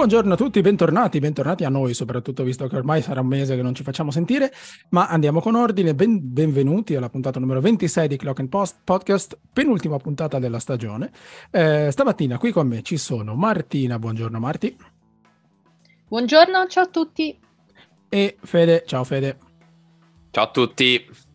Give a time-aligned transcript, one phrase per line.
[0.00, 3.60] Buongiorno a tutti, bentornati, bentornati a noi, soprattutto visto che ormai sarà un mese che
[3.60, 4.50] non ci facciamo sentire,
[4.88, 9.38] ma andiamo con ordine, ben, benvenuti alla puntata numero 26 di Clock and Post Podcast,
[9.52, 11.12] penultima puntata della stagione.
[11.50, 14.74] Eh, stamattina qui con me ci sono Martina, buongiorno Marti.
[16.08, 17.38] Buongiorno, ciao a tutti.
[18.08, 19.36] E Fede, ciao Fede.
[20.30, 21.28] Ciao a tutti.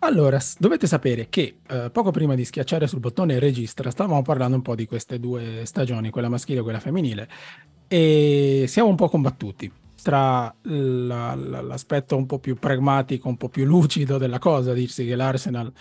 [0.00, 4.62] Allora, dovete sapere che eh, poco prima di schiacciare sul bottone registra stavamo parlando un
[4.62, 7.28] po' di queste due stagioni, quella maschile e quella femminile,
[7.88, 9.70] e siamo un po' combattuti
[10.00, 15.04] tra la, la, l'aspetto un po' più pragmatico, un po' più lucido della cosa, dirsi
[15.04, 15.72] che l'Arsenal,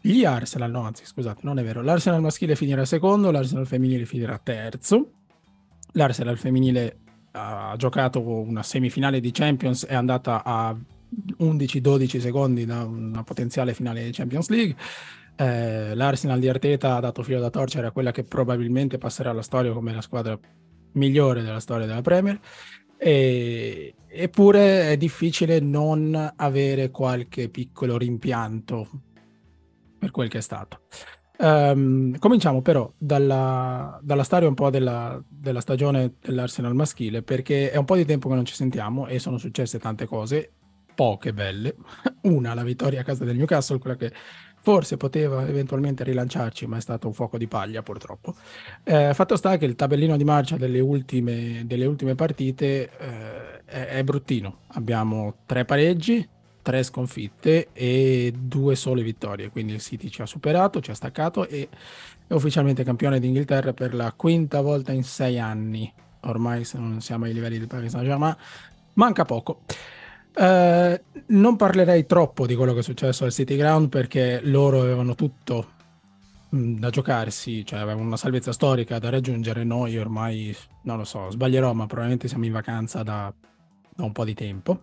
[0.00, 4.38] gli Arsenal, no anzi scusate, non è vero, l'Arsenal maschile finirà secondo, l'Arsenal femminile finirà
[4.38, 5.10] terzo,
[5.92, 6.98] l'Arsenal femminile
[7.32, 10.76] ha giocato una semifinale di Champions, è andata a
[11.40, 14.76] 11-12 secondi da una potenziale finale di Champions League.
[15.36, 19.42] Eh, L'Arsenal di Arteta ha dato filo da torcere a quella che probabilmente passerà alla
[19.42, 20.38] storia come la squadra
[20.92, 22.38] migliore della storia della Premier.
[22.96, 28.88] E, eppure è difficile non avere qualche piccolo rimpianto
[29.98, 30.80] per quel che è stato.
[31.40, 37.76] Um, cominciamo però dalla, dalla, storia un po' della, della stagione dell'Arsenal maschile, perché è
[37.76, 40.54] un po' di tempo che non ci sentiamo e sono successe tante cose
[40.98, 41.76] poche belle.
[42.22, 44.12] Una, la vittoria a casa del Newcastle, quella che
[44.60, 48.34] forse poteva eventualmente rilanciarci, ma è stato un fuoco di paglia purtroppo.
[48.82, 53.86] Eh, fatto sta che il tabellino di marcia delle ultime, delle ultime partite eh, è,
[53.98, 54.62] è, bruttino.
[54.72, 56.28] Abbiamo tre pareggi,
[56.62, 59.50] tre sconfitte e due sole vittorie.
[59.50, 61.68] Quindi il City ci ha superato, ci ha staccato e
[62.26, 65.92] è ufficialmente campione d'Inghilterra per la quinta volta in sei anni.
[66.22, 68.36] Ormai non siamo ai livelli del Paris Saint-Germain,
[68.94, 69.60] manca poco.
[70.34, 75.14] Eh, non parlerei troppo di quello che è successo al City Ground perché loro avevano
[75.14, 75.66] tutto
[76.50, 79.64] mh, da giocarsi, cioè avevano una salvezza storica da raggiungere.
[79.64, 83.32] Noi ormai, non lo so, sbaglierò, ma probabilmente siamo in vacanza da,
[83.94, 84.82] da un po' di tempo.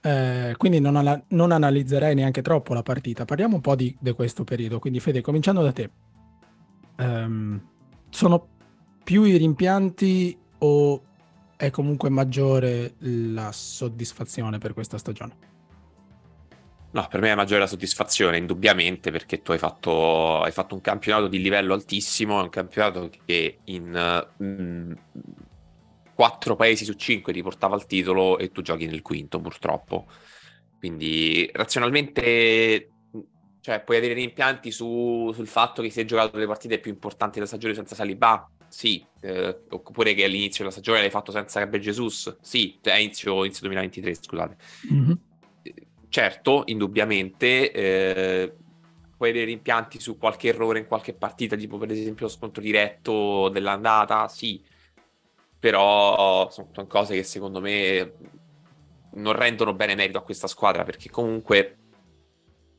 [0.00, 3.24] Eh, quindi non, ala- non, analizzerei neanche troppo la partita.
[3.24, 4.78] Parliamo un po' di, di questo periodo.
[4.78, 5.90] Quindi, Fede, cominciando da te,
[6.98, 7.58] um,
[8.10, 8.48] sono
[9.02, 11.02] più i rimpianti o
[11.56, 15.52] è comunque maggiore la soddisfazione per questa stagione.
[16.92, 20.80] No, per me è maggiore la soddisfazione, indubbiamente, perché tu hai fatto, hai fatto un
[20.80, 24.92] campionato di livello altissimo, è un campionato che in mm,
[26.14, 30.06] quattro paesi su cinque ti portava al titolo e tu giochi nel quinto, purtroppo.
[30.78, 32.90] Quindi razionalmente
[33.60, 37.36] cioè, puoi avere rimpianti su, sul fatto che si è giocato le partite più importanti
[37.36, 41.84] della stagione senza Saliba, sì, eh, oppure che all'inizio della stagione l'hai fatto senza Gabriel
[41.84, 44.56] Jesus, sì, cioè inizio, inizio 2023, scusate.
[44.92, 45.12] Mm-hmm.
[46.08, 48.52] Certo, indubbiamente, eh,
[49.16, 53.48] puoi avere rimpianti su qualche errore in qualche partita, tipo per esempio lo scontro diretto
[53.48, 54.60] dell'andata, sì,
[55.56, 58.12] però sono cose che secondo me
[59.12, 61.76] non rendono bene merito a questa squadra, perché comunque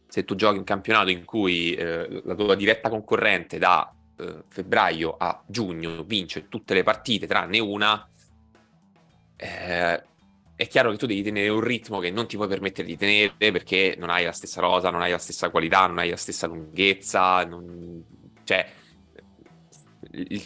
[0.09, 5.15] se tu giochi un campionato in cui eh, la tua diretta concorrente da eh, febbraio
[5.17, 8.07] a giugno vince tutte le partite tranne una,
[9.37, 10.03] eh,
[10.55, 13.33] è chiaro che tu devi tenere un ritmo che non ti puoi permettere di tenere
[13.51, 16.47] perché non hai la stessa rosa, non hai la stessa qualità, non hai la stessa
[16.47, 18.03] lunghezza, non...
[18.45, 18.65] cioè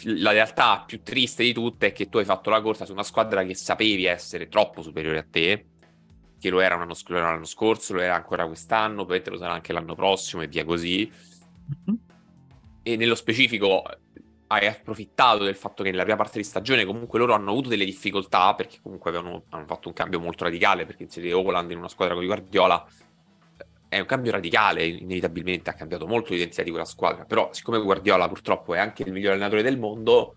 [0.02, 3.04] la realtà più triste di tutte è che tu hai fatto la corsa su una
[3.04, 5.66] squadra che sapevi essere troppo superiore a te,
[6.40, 10.42] che lo era, l'anno, scorso, lo era ancora quest'anno, poi lo sarà anche l'anno prossimo
[10.42, 11.08] e via così.
[11.88, 12.09] Mm-hmm
[12.92, 13.82] e nello specifico
[14.52, 17.84] hai approfittato del fatto che nella prima parte di stagione comunque loro hanno avuto delle
[17.84, 21.88] difficoltà perché comunque avevano, hanno fatto un cambio molto radicale perché inserire Oland in una
[21.88, 22.84] squadra con Guardiola
[23.88, 28.28] è un cambio radicale, inevitabilmente ha cambiato molto l'identità di quella squadra, però siccome Guardiola
[28.28, 30.34] purtroppo è anche il migliore allenatore del mondo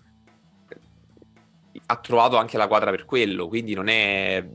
[1.85, 4.45] ha trovato anche la quadra per quello, quindi non è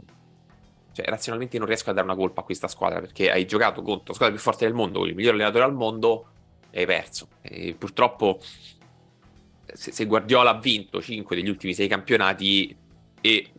[0.93, 4.07] cioè razionalmente non riesco a dare una colpa a questa squadra perché hai giocato contro
[4.09, 6.27] la squadra più forte del mondo, con il migliore allenatore al mondo
[6.73, 7.29] hai perso.
[7.41, 8.41] E purtroppo,
[9.65, 12.77] se, se, Guardiola ha vinto 5 degli ultimi 6 campionati
[13.21, 13.51] e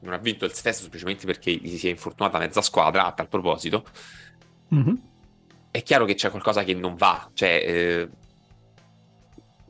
[0.00, 3.28] non ha vinto il sesto semplicemente perché gli si è infortunata mezza squadra, a tal
[3.28, 3.84] proposito,
[4.74, 4.94] mm-hmm.
[5.70, 7.28] è chiaro che c'è qualcosa che non va.
[7.32, 8.08] Cioè, eh,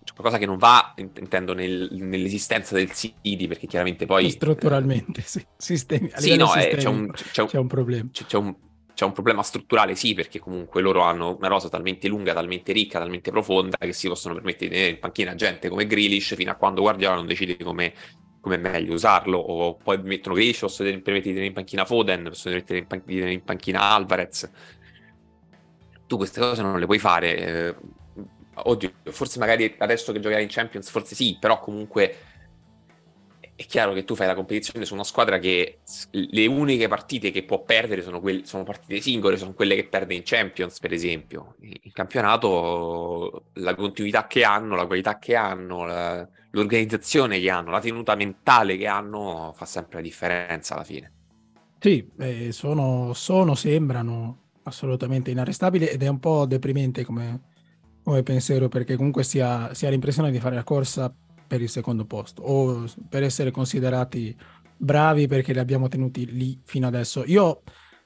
[0.04, 4.30] c'è qualcosa che non va, intendo, nel, nell'esistenza del City, perché chiaramente poi...
[4.30, 5.44] Strutturalmente, sì.
[5.56, 8.08] Sistemi, sì, no, eh, c'è, un, c'è, c'è, un, problema.
[8.12, 8.54] C'è, c'è un,
[8.96, 12.98] c'è un problema strutturale, sì, perché comunque loro hanno una rosa talmente lunga, talmente ricca,
[12.98, 16.54] talmente profonda che si possono permettere di tenere in panchina gente come Grealish fino a
[16.54, 17.92] quando Guardiola non decide come,
[18.40, 22.22] come è meglio usarlo, o poi mettono Grealish, posso permettere di tenere in panchina Foden,
[22.22, 24.50] posso mettere in, pan- di tenere in panchina Alvarez.
[26.06, 27.36] Tu queste cose non le puoi fare.
[27.36, 27.74] Eh,
[28.54, 32.16] oddio, forse magari adesso che giocherai in Champions, forse sì, però comunque
[33.56, 35.78] è chiaro che tu fai la competizione su una squadra che
[36.10, 40.14] le uniche partite che può perdere sono, quelle, sono partite singole, sono quelle che perde
[40.14, 41.54] in Champions, per esempio.
[41.60, 47.80] In campionato la continuità che hanno, la qualità che hanno, la, l'organizzazione che hanno, la
[47.80, 51.12] tenuta mentale che hanno fa sempre la differenza alla fine.
[51.78, 57.40] Sì, eh, sono, sono, sembrano assolutamente inarrestabili ed è un po' deprimente come,
[58.02, 61.14] come pensiero perché comunque si ha, si ha l'impressione di fare la corsa
[61.46, 64.36] per il secondo posto o per essere considerati
[64.76, 67.24] bravi perché li abbiamo tenuti lì fino adesso.
[67.26, 67.62] Io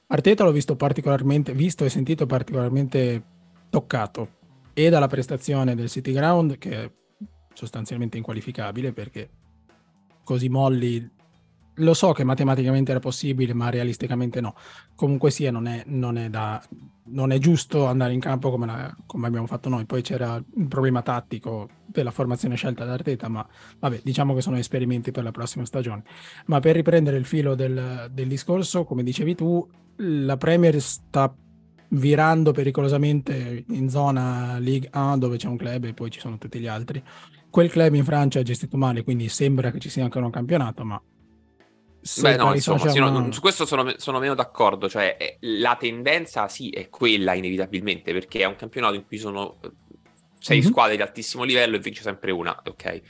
[0.07, 3.23] Arteta l'ho visto particolarmente, visto e sentito particolarmente
[3.69, 4.39] toccato
[4.73, 6.91] e dalla prestazione del City Ground che è
[7.53, 9.29] sostanzialmente inqualificabile perché
[10.23, 11.09] così molli
[11.75, 14.55] lo so che matematicamente era possibile, ma realisticamente no.
[14.95, 16.61] Comunque sia, non è, non è, da,
[17.05, 19.85] non è giusto andare in campo come, la, come, abbiamo fatto noi.
[19.85, 23.45] Poi c'era un problema tattico della formazione scelta da Arteta, ma
[23.79, 26.03] vabbè, diciamo che sono esperimenti per la prossima stagione.
[26.45, 31.33] Ma per riprendere il filo del, del discorso, come dicevi tu, la Premier sta
[31.93, 36.59] virando pericolosamente in zona Ligue 1 dove c'è un club e poi ci sono tutti
[36.59, 37.01] gli altri.
[37.49, 40.85] Quel club in Francia è gestito male, quindi sembra che ci sia ancora un campionato,
[40.85, 41.01] ma
[42.19, 44.89] Beh, no, insomma, sì, no, su questo sono, sono, meno d'accordo.
[44.89, 49.59] Cioè, eh, la tendenza sì è quella, inevitabilmente, perché è un campionato in cui sono
[49.61, 49.71] eh,
[50.39, 50.67] sei mm-hmm.
[50.67, 53.01] squadre di altissimo livello e vince sempre una, ok?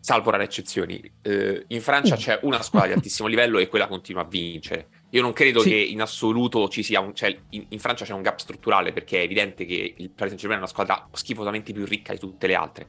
[0.00, 0.98] Salvo rare eccezioni.
[1.22, 4.88] Uh, in Francia c'è una squadra di altissimo livello e quella continua a vincere.
[5.10, 5.68] Io non credo sì.
[5.68, 7.14] che in assoluto ci sia un.
[7.14, 10.60] Cioè, in, in, Francia c'è un gap strutturale perché è evidente che il Paris Saint-Germain
[10.60, 12.88] è una squadra schifosamente più ricca di tutte le altre.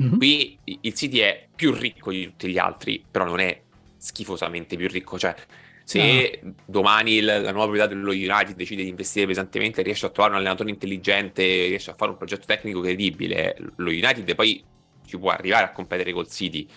[0.00, 0.16] Mm-hmm.
[0.16, 3.63] Qui il City è più ricco di tutti gli altri, però non è
[4.04, 5.18] schifosamente più ricco.
[5.18, 5.34] Cioè,
[5.82, 6.54] se no.
[6.66, 10.40] domani il, la nuova proprietà dello United decide di investire pesantemente, riesce a trovare un
[10.40, 14.62] allenatore intelligente, riesce a fare un progetto tecnico credibile, lo United poi
[15.06, 16.68] ci può arrivare a competere col City.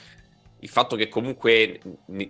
[0.60, 1.80] Il fatto che comunque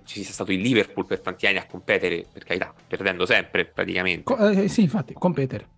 [0.03, 4.23] ci sia stato il Liverpool per tanti anni a competere, per carità, perdendo sempre praticamente.
[4.23, 5.75] Co- eh, sì, infatti, competere.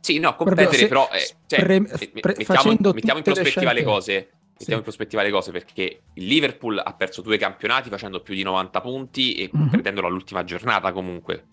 [0.00, 3.84] Sì, no, competere, però, se, eh, cioè, pre, pre, mettiamo, mettiamo in prospettiva le, le
[3.84, 4.30] cose
[4.60, 8.42] mettiamo in prospettiva le cose perché il Liverpool ha perso due campionati facendo più di
[8.42, 9.68] 90 punti e mm-hmm.
[9.68, 11.46] perdendolo all'ultima giornata comunque.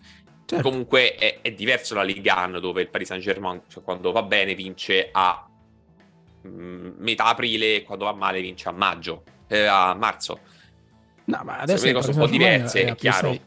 [0.44, 0.68] Certo.
[0.68, 4.22] Comunque è, è, diverso la Ligue 1 dove il Paris Saint Germain cioè, quando va
[4.22, 5.46] bene vince a
[6.42, 10.40] mh, mm, metà aprile e quando va male vince a maggio, eh, a marzo.
[11.24, 13.28] No, ma adesso le cose sono un po' diverse, è, è chiaro.
[13.28, 13.40] Sei.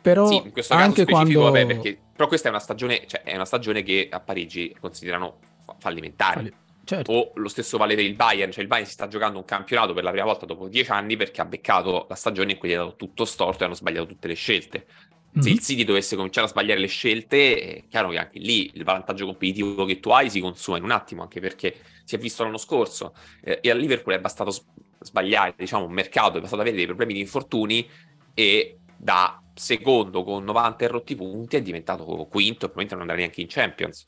[0.00, 1.42] Però sì, in questo anche quando...
[1.42, 5.38] vabbè, perché, però questa è una stagione, cioè, è una stagione che a Parigi considerano
[5.78, 6.34] fallimentare.
[6.34, 6.54] Falli
[6.90, 7.12] Certo.
[7.12, 9.92] O lo stesso vale per il Bayern, cioè il Bayern si sta giocando un campionato
[9.92, 12.72] per la prima volta dopo dieci anni perché ha beccato la stagione in cui gli
[12.72, 14.86] ha dato tutto storto e hanno sbagliato tutte le scelte.
[14.88, 15.40] Mm-hmm.
[15.40, 18.82] Se il City dovesse cominciare a sbagliare le scelte, è chiaro che anche lì il
[18.82, 22.42] vantaggio competitivo che tu hai si consuma in un attimo, anche perché si è visto
[22.42, 23.14] l'anno scorso
[23.44, 24.52] eh, e al Liverpool è bastato
[24.98, 27.88] sbagliare, diciamo, un mercato, è bastato avere dei problemi di infortuni
[28.34, 33.40] e da secondo con 90 rotti punti è diventato quinto e probabilmente non andrà neanche
[33.42, 34.06] in Champions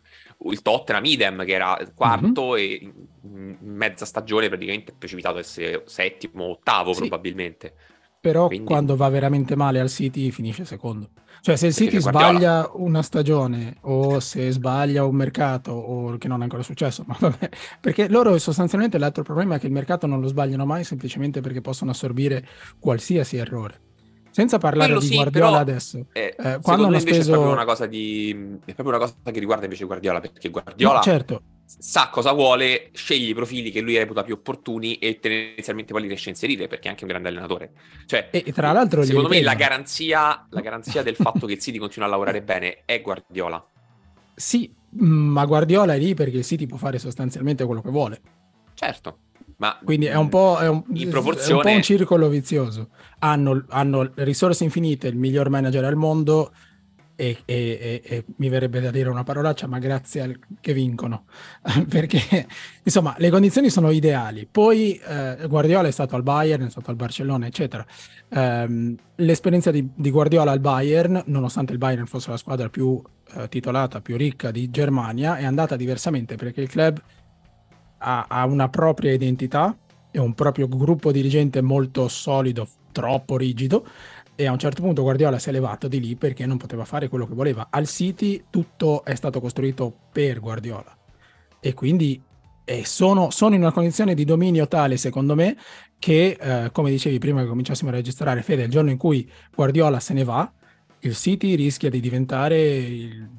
[0.51, 2.57] il Tottenham idem che era quarto mm-hmm.
[2.57, 7.01] e in mezza stagione praticamente è precipitato a essere settimo, ottavo sì.
[7.01, 7.75] probabilmente.
[8.21, 8.67] Però Quindi...
[8.67, 11.11] quando va veramente male al City finisce secondo.
[11.41, 16.41] Cioè se il City sbaglia una stagione o se sbaglia un mercato o che non
[16.41, 17.49] è ancora successo, ma vabbè,
[17.81, 21.61] perché loro sostanzialmente l'altro problema è che il mercato non lo sbagliano mai semplicemente perché
[21.61, 22.47] possono assorbire
[22.79, 23.81] qualsiasi errore.
[24.33, 26.07] Senza parlare Quello di sì, Guardiola adesso.
[26.11, 27.21] Eh, eh, quando hanno speso...
[27.21, 28.31] è proprio una cosa di...
[28.65, 31.43] è proprio una cosa che riguarda invece Guardiola, perché Guardiola no, certo.
[31.67, 36.09] sa cosa vuole, sceglie i profili che lui reputa più opportuni e tendenzialmente poi li
[36.09, 37.73] riesce a inserire, perché è anche un grande allenatore.
[38.07, 41.77] Cioè, e, tra l'altro secondo me la garanzia, la garanzia del fatto che il City
[41.77, 43.63] continua a lavorare bene è Guardiola.
[44.35, 48.21] Sì, ma Guardiola è lì perché il City può fare sostanzialmente quello che vuole.
[48.73, 49.19] Certo.
[49.63, 51.53] Ma Quindi è un po', è un, proporzione...
[51.53, 52.89] è un, po un circolo vizioso.
[53.21, 56.51] Hanno, hanno, risorse infinite, il miglior manager al mondo
[57.15, 61.27] e, e, e, e, mi verrebbe da dire una parolaccia, ma grazie al che vincono.
[61.89, 62.49] Perché
[62.83, 64.49] insomma le condizioni sono ideali.
[64.51, 67.87] Poi eh, Guardiola è stato al Bayern, è stato al Barcellona, eccetera.
[68.31, 73.01] Um, l'esperienza di, di, Guardiola al Bayern, nonostante il Bayern fosse la squadra più
[73.37, 77.01] eh, titolata, più ricca di Germania, è andata diversamente perché il club
[78.03, 79.77] ha, ha una propria identità
[80.11, 83.87] e un proprio gruppo dirigente molto solido, troppo rigido,
[84.35, 87.09] e a un certo punto Guardiola si è levato di lì perché non poteva fare
[87.09, 87.69] quello che voleva.
[87.71, 90.97] Al City tutto è stato costruito per Guardiola.
[91.61, 92.21] E quindi
[92.65, 95.57] eh, sono, sono, in una condizione di dominio tale, secondo me,
[95.99, 100.01] che eh, come dicevi prima che cominciassimo a registrare, Fede, il giorno in cui Guardiola
[100.01, 100.51] se ne va,
[101.01, 103.31] il City rischia di diventare il,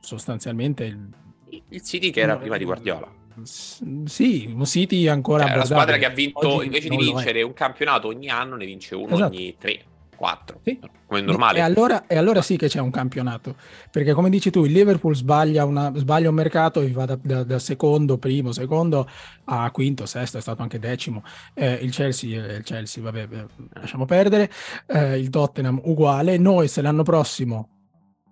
[0.00, 1.08] sostanzialmente il,
[1.68, 5.44] il City che era prima di Guardiola sì, un City ancora...
[5.44, 8.56] Cioè, è una squadra che ha vinto, Oggi invece di vincere un campionato ogni anno,
[8.56, 9.34] ne vince uno esatto.
[9.34, 9.84] ogni tre.
[10.16, 10.80] 4, sì.
[11.06, 11.58] come normale.
[11.58, 13.54] E allora, e allora, sì che c'è un campionato,
[13.90, 17.44] perché come dici tu, il Liverpool sbaglia, una, sbaglia un mercato e va da, da,
[17.44, 19.08] da, secondo, primo, secondo
[19.44, 21.22] a quinto, sesto, è stato anche decimo.
[21.54, 23.28] Eh, il Chelsea, il Chelsea, vabbè,
[23.74, 24.50] lasciamo perdere.
[24.86, 26.38] Eh, il Tottenham uguale.
[26.38, 27.68] Noi se l'anno prossimo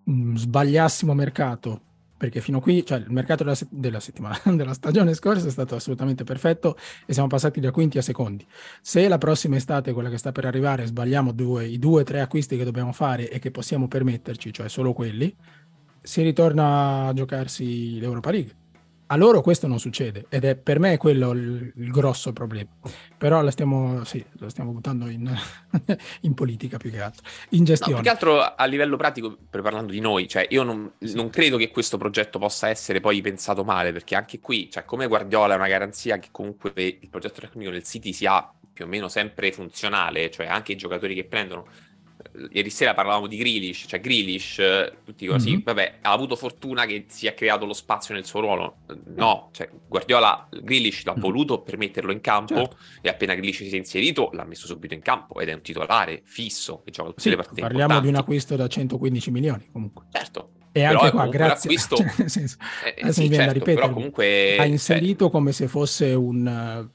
[0.04, 1.80] mh, mm, sbagliassimo mercato
[2.16, 5.50] perché fino a qui, cioè il mercato della, se- della, settimana, della stagione scorsa è
[5.50, 8.46] stato assolutamente perfetto e siamo passati da quinti a secondi.
[8.80, 12.20] Se la prossima estate, quella che sta per arrivare, sbagliamo due, i due o tre
[12.20, 15.34] acquisti che dobbiamo fare e che possiamo permetterci, cioè solo quelli,
[16.02, 18.63] si ritorna a giocarsi l'Europa League.
[19.06, 22.70] A loro questo non succede ed è per me quello il, il grosso problema.
[23.18, 25.30] Però la stiamo, sì, lo stiamo buttando in,
[26.22, 27.92] in, politica più che altro, in gestione.
[27.92, 31.56] No, più che altro a livello pratico, parlando di noi, cioè io non, non, credo
[31.58, 35.56] che questo progetto possa essere poi pensato male, perché anche qui, cioè come Guardiola è
[35.56, 40.30] una garanzia che comunque il progetto tecnico del City sia più o meno sempre funzionale,
[40.30, 41.66] cioè anche i giocatori che prendono
[42.50, 44.60] ieri sera parlavamo di Grealish, cioè Grealish,
[45.04, 45.60] tutti così, mm-hmm.
[45.62, 48.76] vabbè, ha avuto fortuna che si è creato lo spazio nel suo ruolo.
[49.14, 51.20] No, cioè Guardiola, Grealish l'ha mm.
[51.20, 52.76] voluto per metterlo in campo certo.
[53.00, 56.22] e appena Grealish si è inserito l'ha messo subito in campo ed è un titolare
[56.24, 58.06] fisso che gioca tutte sì, le partite Parliamo importanti.
[58.08, 60.04] di un acquisto da 115 milioni comunque.
[60.10, 60.50] Certo.
[60.76, 61.70] E anche qua, grazie.
[61.70, 61.96] Acquisto...
[61.96, 62.56] Cioè, nel senso,
[62.96, 64.56] eh, sì, mi viene certo, da ripetere, comunque...
[64.56, 65.30] ha inserito cioè...
[65.30, 66.90] come se fosse un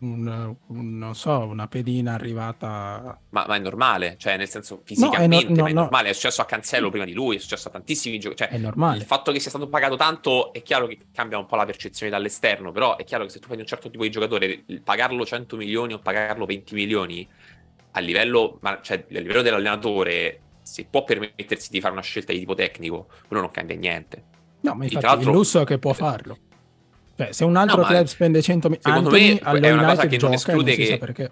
[0.00, 3.18] un, un, non so, una pedina arrivata.
[3.30, 6.08] Ma, ma, è normale, cioè nel senso fisicamente, no, è, no, no, è normale.
[6.10, 8.50] È successo a Cancello prima di lui, è successo a tantissimi giocatori.
[8.50, 8.98] Cioè, è normale.
[8.98, 12.10] Il fatto che sia stato pagato tanto è chiaro che cambia un po' la percezione
[12.10, 15.56] dall'esterno, però è chiaro che se tu fai un certo tipo di giocatore, pagarlo 100
[15.56, 17.28] milioni o pagarlo 20 milioni
[17.92, 22.40] a livello, ma, cioè, a livello dell'allenatore, se può permettersi di fare una scelta di
[22.40, 24.32] tipo tecnico, quello non cambia niente.
[24.64, 26.38] No, ma infatti il lusso che può farlo.
[27.16, 30.06] Cioè, se un altro no, club spende 100 milioni, secondo Anthony, me è una cosa
[30.06, 30.98] che non esclude che...
[30.98, 31.30] perché.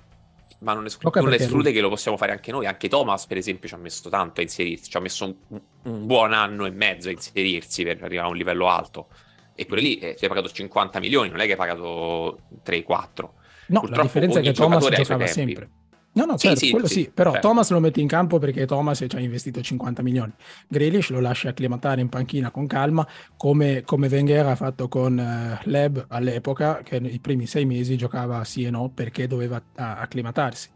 [0.58, 2.66] Ma non, esclude, non esclude che lo possiamo fare anche noi.
[2.66, 4.90] Anche Thomas, per esempio, ci ha messo tanto a inserirsi.
[4.90, 8.36] Ci ha messo un, un buon anno e mezzo a inserirsi per arrivare a un
[8.36, 9.08] livello alto.
[9.56, 13.28] E pure lì eh, si è pagato 50 milioni, non è che hai pagato 3-4.
[13.66, 15.68] No, Purtroppo la differenza è che Thomas giocava sempre.
[16.14, 17.48] No, no, certo, sì, quello sì, sì però certo.
[17.48, 20.32] Thomas lo metti in campo perché Thomas ci ha investito 50 milioni.
[20.68, 25.68] Grealish lo lascia acclimatare in panchina con calma, come, come Wenger ha fatto con uh,
[25.70, 30.68] Leb all'epoca, che nei primi sei mesi giocava sì e no perché doveva uh, acclimatarsi.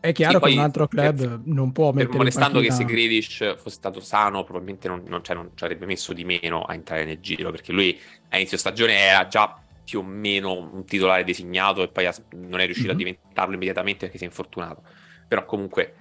[0.00, 2.76] È chiaro che un altro club per, non può mettere molestando panchina...
[2.76, 6.24] che se Grealish fosse stato sano probabilmente non, non, cioè, non ci avrebbe messo di
[6.24, 10.52] meno a entrare nel giro perché lui a inizio stagione era già più o meno
[10.52, 13.00] un titolare designato e poi non è riuscito mm-hmm.
[13.00, 14.82] a diventarlo immediatamente perché si è infortunato.
[15.28, 15.94] Però comunque,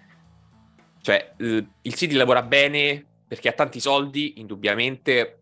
[1.01, 5.39] cioè, il City lavora bene perché ha tanti soldi, indubbiamente,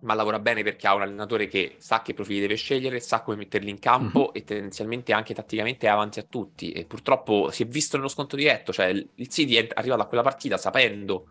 [0.00, 3.36] ma lavora bene perché ha un allenatore che sa che profili deve scegliere, sa come
[3.36, 4.30] metterli in campo mm-hmm.
[4.32, 6.72] e tendenzialmente anche tatticamente è avanti a tutti.
[6.72, 10.24] E purtroppo si è visto nello sconto diretto, cioè il City è arrivato a quella
[10.24, 11.26] partita sapendo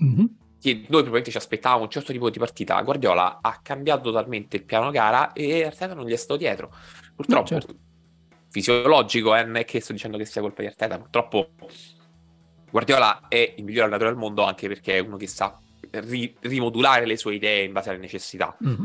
[0.00, 0.24] mm-hmm
[0.64, 4.64] che noi probabilmente ci aspettavamo un certo tipo di partita, Guardiola ha cambiato totalmente il
[4.64, 6.74] piano gara e Arteta non gli è stato dietro.
[7.14, 7.76] Purtroppo, no, certo.
[8.48, 11.50] fisiologico, eh, non è che sto dicendo che sia colpa di Arteta, purtroppo
[12.70, 17.04] Guardiola è il miglior allenatore del mondo anche perché è uno che sa ri- rimodulare
[17.04, 18.56] le sue idee in base alle necessità.
[18.64, 18.84] Mm-hmm.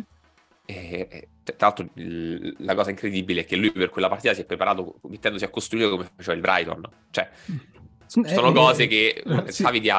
[0.66, 5.00] E, tra l'altro la cosa incredibile è che lui per quella partita si è preparato
[5.08, 6.82] mettendosi a costruire come faceva il Brighton.
[7.10, 8.24] Cioè, mm.
[8.26, 9.64] sono eh, cose che eh, sì.
[9.80, 9.90] di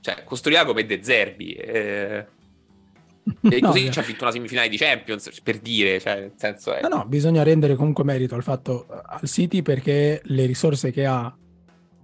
[0.00, 1.52] cioè, costruiva come De Zerbi.
[1.52, 2.26] Eh...
[3.42, 3.90] E così no.
[3.90, 6.80] ci ha vinto una semifinale di Champions, per dire, cioè, nel senso è...
[6.80, 11.36] No, no, bisogna rendere comunque merito al fatto al City perché le risorse che ha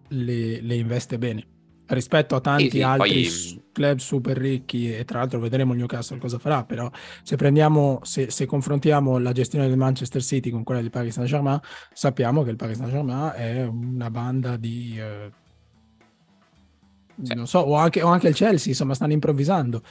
[0.08, 1.46] le, le investe bene
[1.86, 3.62] rispetto a tanti sì, sì, altri poi...
[3.72, 6.90] club super ricchi e tra l'altro vedremo il Newcastle cosa farà però
[7.22, 11.28] se prendiamo se, se, confrontiamo la gestione del Manchester City con quella del Paris Saint
[11.28, 11.60] Germain
[11.92, 15.30] sappiamo che il Paris Saint Germain è una banda di eh,
[17.22, 17.34] sì.
[17.34, 19.82] non so, o anche, o anche il Chelsea, insomma, stanno improvvisando.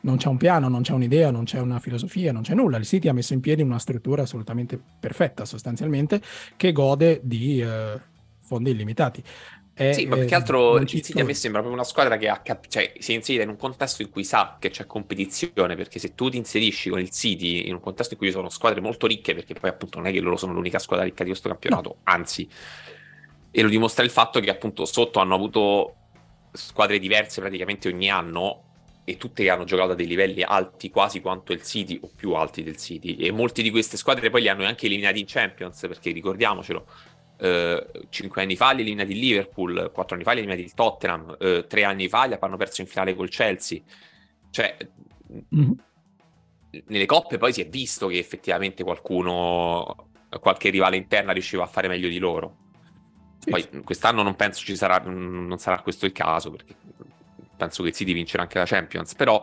[0.00, 2.76] Non c'è un piano, non c'è un'idea, non c'è una filosofia, non c'è nulla.
[2.76, 6.20] Il City ha messo in piedi una struttura assolutamente perfetta, sostanzialmente,
[6.56, 7.98] che gode di eh,
[8.42, 9.22] fondi illimitati.
[9.74, 12.28] È, sì, ma più che altro il City a me sembra proprio una squadra che
[12.28, 15.74] ha cap- cioè, si è inserita in un contesto in cui sa che c'è competizione,
[15.74, 18.50] perché se tu ti inserisci con il City in un contesto in cui ci sono
[18.50, 21.30] squadre molto ricche, perché poi appunto non è che loro sono l'unica squadra ricca di
[21.30, 21.96] questo campionato, no.
[22.04, 22.48] anzi,
[23.50, 25.94] e lo dimostra il fatto che appunto sotto hanno avuto
[26.54, 28.62] squadre diverse praticamente ogni anno
[29.04, 32.62] e tutte hanno giocato a dei livelli alti quasi quanto il City o più alti
[32.62, 36.10] del City e molte di queste squadre poi li hanno anche eliminati in Champions perché
[36.12, 36.86] ricordiamocelo
[37.38, 41.36] eh, 5 anni fa li eliminati il Liverpool 4 anni fa li eliminati il Tottenham
[41.38, 43.82] eh, 3 anni fa li hanno perso in finale col Chelsea
[44.54, 44.76] cioè
[45.54, 45.72] mm-hmm.
[46.86, 51.88] nelle coppe poi si è visto che effettivamente qualcuno, qualche rivale interna riusciva a fare
[51.88, 52.58] meglio di loro.
[53.44, 56.74] Sì, poi quest'anno non penso ci sarà, non sarà questo il caso, perché
[57.56, 59.42] penso che City vincerà anche la Champions, però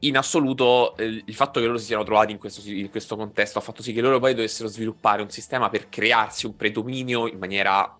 [0.00, 3.58] in assoluto eh, il fatto che loro si siano trovati in questo, in questo, contesto
[3.58, 7.38] ha fatto sì che loro poi dovessero sviluppare un sistema per crearsi un predominio in
[7.38, 7.96] maniera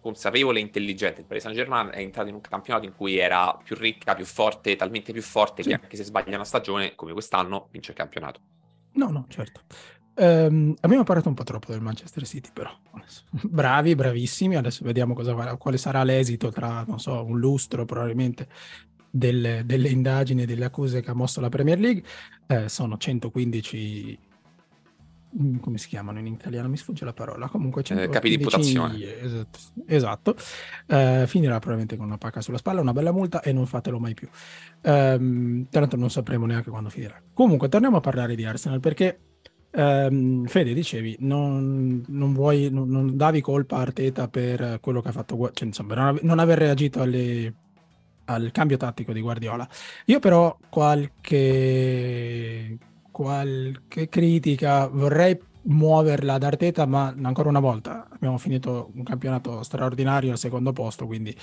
[0.00, 1.22] consapevole e intelligente.
[1.22, 4.24] Il Paris Saint Germain è entrato in un campionato in cui era più ricca, più
[4.24, 5.70] forte, talmente più forte sì.
[5.70, 8.40] che anche se sbaglia una stagione come quest'anno vince il campionato.
[8.92, 9.62] No, no, certo.
[10.18, 12.70] Um, abbiamo parlato un po' troppo del Manchester City, però.
[13.30, 14.56] Bravi, bravissimi.
[14.56, 18.48] Adesso vediamo cosa, quale sarà l'esito tra, non so, un lustro probabilmente
[19.10, 22.02] delle, delle indagini, delle accuse che ha mosso la Premier League.
[22.46, 24.26] Eh, sono 115
[25.40, 26.68] Mm, come si chiamano in italiano?
[26.68, 27.48] Mi sfugge la parola.
[27.48, 29.20] Comunque, eh, capi di imputazione.
[29.20, 29.58] Esatto.
[29.86, 30.36] esatto.
[30.86, 34.14] Uh, finirà probabilmente con una pacca sulla spalla, una bella multa e non fatelo mai
[34.14, 34.28] più.
[34.82, 37.20] Um, tra l'altro, non sapremo neanche quando finirà.
[37.34, 39.20] Comunque, torniamo a parlare di Arsenal perché.
[39.70, 45.08] Um, Fede, dicevi, non, non, vuoi, non, non, davi colpa a Arteta per quello che
[45.08, 47.54] ha fatto, cioè, insomma, non, aver reagito alle,
[48.24, 49.68] al cambio tattico di Guardiola.
[50.06, 51.58] Io però qualche
[53.18, 60.30] qualche critica, vorrei muoverla ad Arteta, ma ancora una volta abbiamo finito un campionato straordinario
[60.30, 61.36] al secondo posto, quindi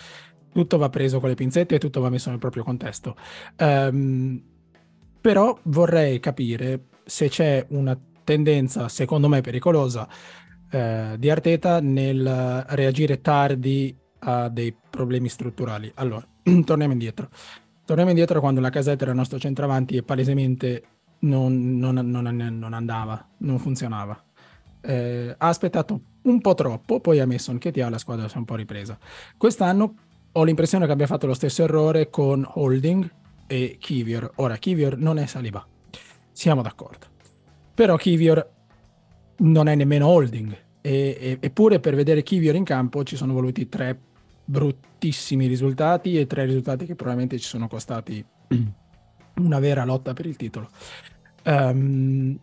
[0.53, 3.17] tutto va preso con le pinzette e tutto va messo nel proprio contesto.
[3.60, 4.41] Um,
[5.20, 10.05] però vorrei capire se c'è una tendenza, secondo me pericolosa,
[10.70, 15.89] eh, di Arteta nel reagire tardi a dei problemi strutturali.
[15.96, 16.27] Allora,
[16.65, 17.29] torniamo indietro.
[17.86, 20.84] Torniamo indietro quando la casetta era il nostro centravanti e palesemente
[21.20, 24.22] non, non, non, non andava, non funzionava.
[24.82, 28.46] Eh, ha aspettato un po' troppo, poi ha messo Nketiah, la squadra si è un
[28.46, 28.98] po' ripresa.
[29.38, 29.96] Quest'anno
[30.31, 33.09] ho l'impressione che abbia fatto lo stesso errore con Holding
[33.48, 34.31] e Kivior.
[34.38, 35.66] Ora, Kivior non è Saliba,
[36.31, 37.14] siamo d'accordo.
[37.75, 38.50] Però Kivior
[39.38, 40.64] non è nemmeno Holding.
[40.81, 44.00] E, e, eppure per vedere Kivior in campo ci sono voluti tre
[44.46, 48.24] bruttissimi risultati e tre risultati che probabilmente ci sono costati
[49.35, 50.70] una vera lotta per il titolo.
[51.44, 52.40] Um,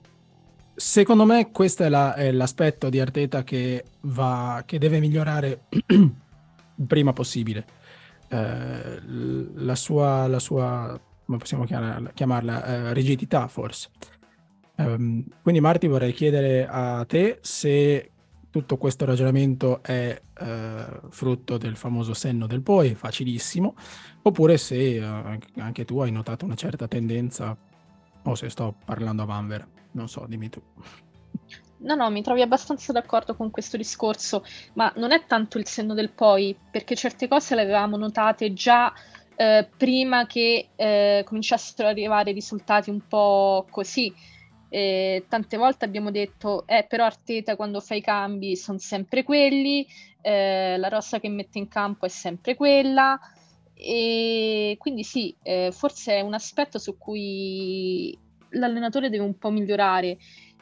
[0.75, 6.12] secondo me questo è, la, è, l'aspetto di Arteta che, va, che deve migliorare il
[6.87, 7.64] prima possibile.
[8.29, 13.88] Uh, la, sua, la sua, come possiamo chiamarla, chiamarla uh, rigidità forse.
[14.77, 18.11] Um, quindi Marti vorrei chiedere a te se
[18.51, 23.75] tutto questo ragionamento è uh, frutto del famoso senno del poi, facilissimo,
[24.23, 25.03] oppure se
[25.57, 27.57] anche tu hai notato una certa tendenza
[28.25, 30.63] o se sto parlando a Vanver, non so, dimmi tu.
[31.79, 35.95] No, no, mi trovi abbastanza d'accordo con questo discorso, ma non è tanto il senno
[35.95, 38.93] del poi, perché certe cose le avevamo notate già
[39.35, 44.13] eh, prima che eh, cominciassero ad arrivare risultati un po' così.
[44.75, 49.87] Eh, tante volte abbiamo detto, eh, però Arteta quando fa i cambi sono sempre quelli,
[50.23, 53.21] eh, la rossa che mette in campo è sempre quella,
[53.75, 58.19] e quindi sì, eh, forse è un aspetto su cui
[58.53, 60.17] l'allenatore deve un po' migliorare.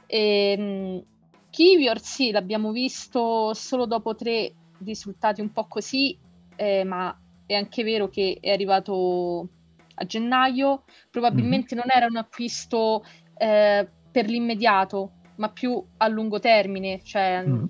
[0.09, 1.05] E, ehm,
[1.49, 6.19] Kivior sì, l'abbiamo visto solo dopo tre risultati un po' così,
[6.57, 9.49] eh, ma è anche vero che è arrivato
[9.95, 11.85] a gennaio, probabilmente mm-hmm.
[11.87, 13.05] non era un acquisto
[13.37, 17.65] eh, per l'immediato, ma più a lungo termine, cioè mm-hmm.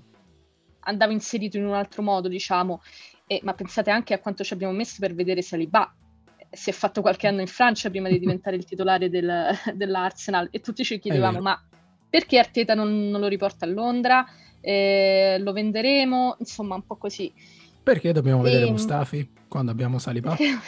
[0.81, 2.81] andava inserito in un altro modo, diciamo.
[3.27, 5.95] E, ma pensate anche a quanto ci abbiamo messo per vedere Saliba.
[6.51, 10.61] Si è fatto qualche anno in Francia prima di diventare il titolare del, dell'Arsenal e
[10.61, 11.61] tutti ci chiedevamo ma
[12.11, 14.27] perché Arteta non, non lo riporta a Londra?
[14.61, 16.37] Eh, lo venderemo?
[16.41, 17.33] Insomma, un po' così.
[17.83, 18.71] Perché dobbiamo vedere e...
[18.71, 20.35] Mustafi quando abbiamo Saliba?
[20.37, 20.63] esatto.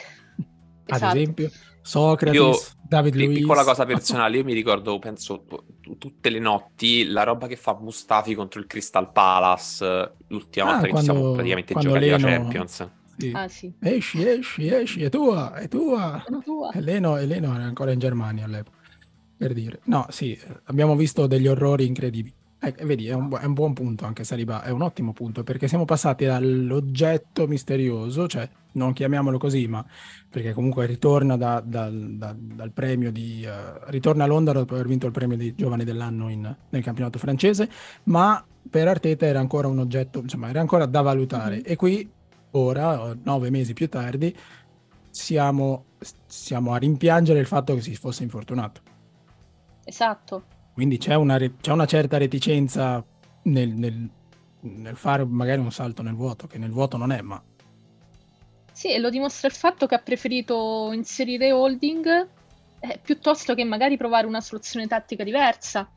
[0.87, 1.51] Ad esempio,
[1.83, 2.57] Socrates, io,
[2.89, 3.39] David Luiz.
[3.39, 7.77] Piccola cosa personale, io mi ricordo, penso, t- tutte le notti, la roba che fa
[7.79, 12.17] Mustafi contro il Crystal Palace, l'ultima ah, volta quando, che ci siamo praticamente giocati Leno...
[12.17, 12.91] la Champions.
[13.19, 13.33] Sì.
[13.35, 13.73] Ah, sì.
[13.79, 16.25] Esci, esci, esci, è tua, è tua.
[16.25, 16.71] È tua.
[16.73, 18.79] E Leno, e Leno era ancora in Germania all'epoca,
[19.37, 19.81] per dire.
[19.85, 22.35] No, sì, abbiamo visto degli orrori incredibili.
[22.65, 25.43] Eh, vedi, è un, bu- è un, buon punto anche Saliba, è un ottimo punto
[25.43, 29.85] perché siamo passati dall'oggetto misterioso, cioè non chiamiamolo così, ma
[30.31, 33.45] perché comunque ritorna da, da, da, dal premio di...
[33.45, 37.19] Uh, ritorna a Londra dopo aver vinto il premio di giovane dell'anno in, nel campionato
[37.19, 37.69] francese,
[38.05, 41.65] ma per Arteta era ancora un oggetto, insomma era ancora da valutare mm-hmm.
[41.67, 42.11] e qui
[42.53, 44.35] ora, nove mesi più tardi,
[45.11, 45.87] siamo,
[46.27, 48.81] siamo a rimpiangere il fatto che si fosse infortunato.
[49.85, 50.52] Esatto.
[50.73, 53.05] Quindi c'è una, c'è una certa reticenza
[53.43, 54.09] nel, nel,
[54.61, 57.43] nel, fare magari un salto nel vuoto, che nel vuoto non è, ma...
[58.73, 62.29] Sì, e lo dimostra il fatto che ha preferito inserire Holding
[62.81, 65.89] eh, piuttosto che magari provare una soluzione tattica diversa.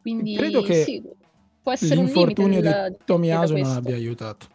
[0.00, 1.02] Quindi credo che sì,
[1.62, 4.46] può essere l'infortunio un limite di Tomiaso non abbia aiutato.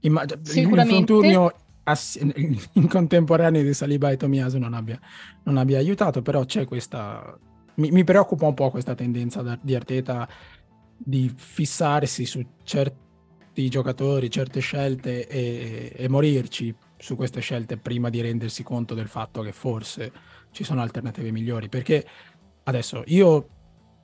[0.00, 2.18] Imma- l'infortunio ass-
[2.72, 4.98] in contemporanea di Saliba e Tomiaso non abbia,
[5.44, 7.38] non abbia aiutato, però c'è questa...
[7.80, 10.28] Mi, mi, preoccupa un po' questa tendenza da, di Arteta
[10.96, 18.20] di fissarsi su certi giocatori, certe scelte e, e morirci su queste scelte prima di
[18.20, 20.12] rendersi conto del fatto che forse
[20.52, 21.68] ci sono alternative migliori.
[21.68, 22.06] Perché
[22.64, 23.48] adesso io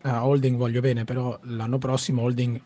[0.02, 2.60] a Holding voglio bene, però l'anno prossimo Holding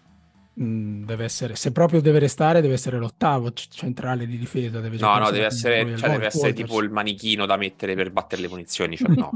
[0.54, 4.80] mh, deve essere, se proprio deve restare, deve essere l'ottavo c- centrale di difesa.
[4.80, 8.42] Deve no, no, deve essere, cioè, deve essere tipo il manichino da mettere per battere
[8.42, 8.96] le punizioni.
[8.96, 9.30] Cioè, no,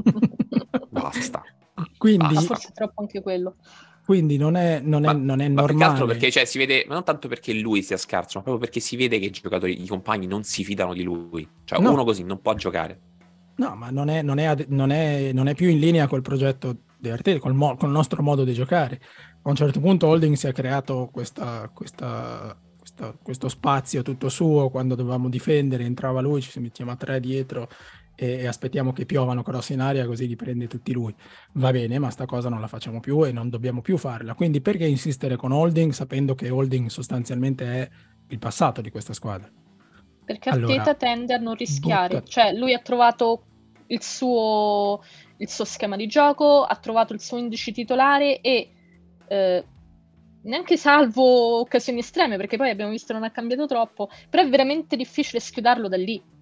[0.89, 1.43] basta.
[1.97, 2.41] Quindi, basta.
[2.41, 3.55] forse è troppo anche quello.
[4.05, 5.67] Quindi non è, non è, ma, non è normale.
[5.67, 8.43] più che altro perché cioè, si vede, ma non tanto perché lui sia scarso, ma
[8.43, 11.47] proprio perché si vede che i giocatori, i compagni non si fidano di lui.
[11.63, 11.91] Cioè, no.
[11.91, 12.99] uno così non può giocare.
[13.55, 16.81] No, ma non è, non è, non è, non è più in linea col progetto
[16.99, 19.01] di Arteta, col, mo- col nostro modo di giocare.
[19.41, 24.69] A un certo punto Holding si è creato questa, questa, questa, questo spazio tutto suo,
[24.69, 27.69] quando dovevamo difendere entrava lui, ci si metteva a tre dietro
[28.15, 31.13] e aspettiamo che piovano cross in aria così li prende tutti lui.
[31.53, 34.33] Va bene, ma sta cosa non la facciamo più e non dobbiamo più farla.
[34.33, 37.89] Quindi perché insistere con Holding sapendo che Holding sostanzialmente è
[38.29, 39.51] il passato di questa squadra?
[40.23, 42.27] Perché Arteta allora, tende a non rischiare, butta...
[42.27, 43.43] cioè lui ha trovato
[43.87, 45.03] il suo,
[45.37, 48.71] il suo, schema di gioco, ha trovato il suo indice titolare e
[49.27, 49.65] eh,
[50.41, 54.49] neanche salvo occasioni estreme, perché poi abbiamo visto che non ha cambiato troppo, però è
[54.49, 56.33] veramente difficile schiudarlo da lì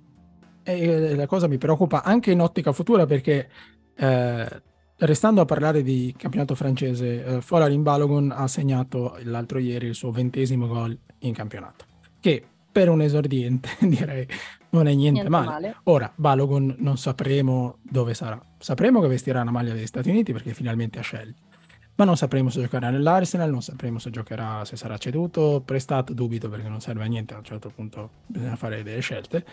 [0.64, 3.50] e la cosa mi preoccupa anche in ottica futura perché
[3.96, 4.62] eh,
[4.98, 10.12] restando a parlare di campionato francese, eh, Folarin Balogun ha segnato l'altro ieri il suo
[10.12, 11.86] ventesimo gol in campionato,
[12.20, 14.28] che per un esordiente direi
[14.70, 15.46] non è niente, niente male.
[15.46, 15.76] male.
[15.84, 18.42] Ora, Balogun non sapremo dove sarà.
[18.58, 21.53] Sapremo che vestirà una maglia degli Stati Uniti perché finalmente ha scelto
[21.96, 26.50] ma non sapremo se giocherà nell'Arsenal, non sapremo se giocherà, se sarà ceduto, prestato, dubito
[26.50, 29.46] perché non serve a niente, a un certo punto bisogna fare delle scelte,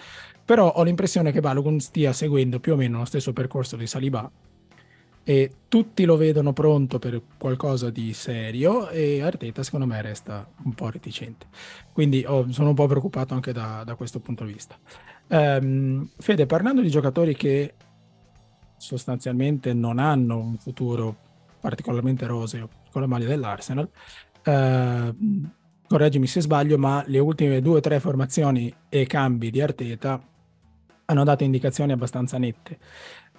[0.44, 4.30] però ho l'impressione che Balogun stia seguendo più o meno lo stesso percorso di Saliba
[5.22, 10.72] e tutti lo vedono pronto per qualcosa di serio e Arteta secondo me resta un
[10.72, 11.46] po' reticente.
[11.92, 14.78] Quindi oh, sono un po' preoccupato anche da, da questo punto di vista.
[15.28, 17.74] Um, Fede, parlando di giocatori che
[18.78, 21.28] sostanzialmente non hanno un futuro
[21.60, 23.88] particolarmente roseo con la maglia dell'Arsenal.
[24.42, 25.14] Eh,
[25.86, 30.22] correggimi se sbaglio, ma le ultime due o tre formazioni e cambi di Arteta
[31.06, 32.78] hanno dato indicazioni abbastanza nette.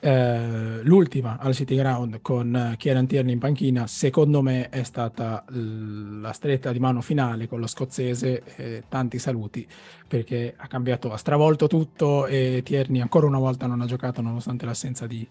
[0.04, 6.32] Eh, l'ultima al City Ground con Kieran Tierney in panchina, secondo me è stata la
[6.32, 8.44] stretta di mano finale con lo scozzese.
[8.56, 9.66] Eh, tanti saluti
[10.08, 14.66] perché ha cambiato, ha stravolto tutto e Tierney ancora una volta non ha giocato nonostante
[14.66, 15.26] l'assenza di,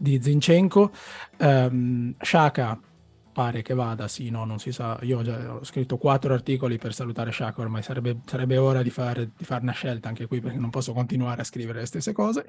[0.00, 0.90] di Zinchenko.
[1.38, 2.80] Um, Shaka
[3.32, 4.98] pare che vada, sì, no, non si sa.
[5.02, 8.90] Io ho, già, ho scritto quattro articoli per salutare Shaka, ormai sarebbe, sarebbe ora di
[8.90, 12.12] fare, di fare, una scelta anche qui perché non posso continuare a scrivere le stesse
[12.12, 12.46] cose.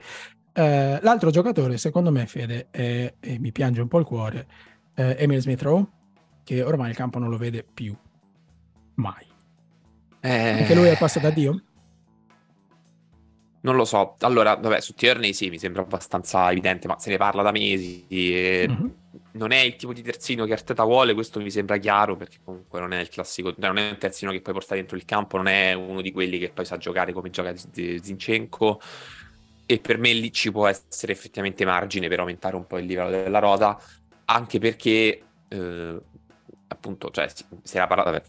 [0.53, 4.47] Eh, l'altro giocatore, secondo me, Fede, è, e mi piange un po' il cuore,
[4.93, 5.87] è Emil Smith Rowe,
[6.43, 7.95] che ormai il campo non lo vede più.
[8.95, 9.25] Mai.
[10.21, 10.59] Eh...
[10.59, 11.63] Anche lui è passato da Dio?
[13.63, 14.15] Non lo so.
[14.19, 18.05] Allora, vabbè, su Tierney sì, mi sembra abbastanza evidente, ma se ne parla da mesi.
[18.07, 18.65] E...
[18.69, 18.87] Mm-hmm.
[19.33, 22.81] Non è il tipo di terzino che Arteta vuole, questo mi sembra chiaro, perché comunque
[22.81, 25.47] non è il classico, non è un terzino che puoi portare dentro il campo, non
[25.47, 28.81] è uno di quelli che poi sa giocare come gioca Zinchenko.
[29.65, 33.09] E per me lì ci può essere effettivamente margine per aumentare un po' il livello
[33.09, 33.79] della rota,
[34.25, 36.01] anche perché eh,
[36.67, 37.29] appunto, cioè,
[37.63, 38.21] se la parla,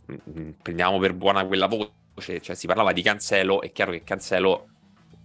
[0.63, 4.69] prendiamo per buona quella voce, cioè si parlava di Cancelo, è chiaro che Cancelo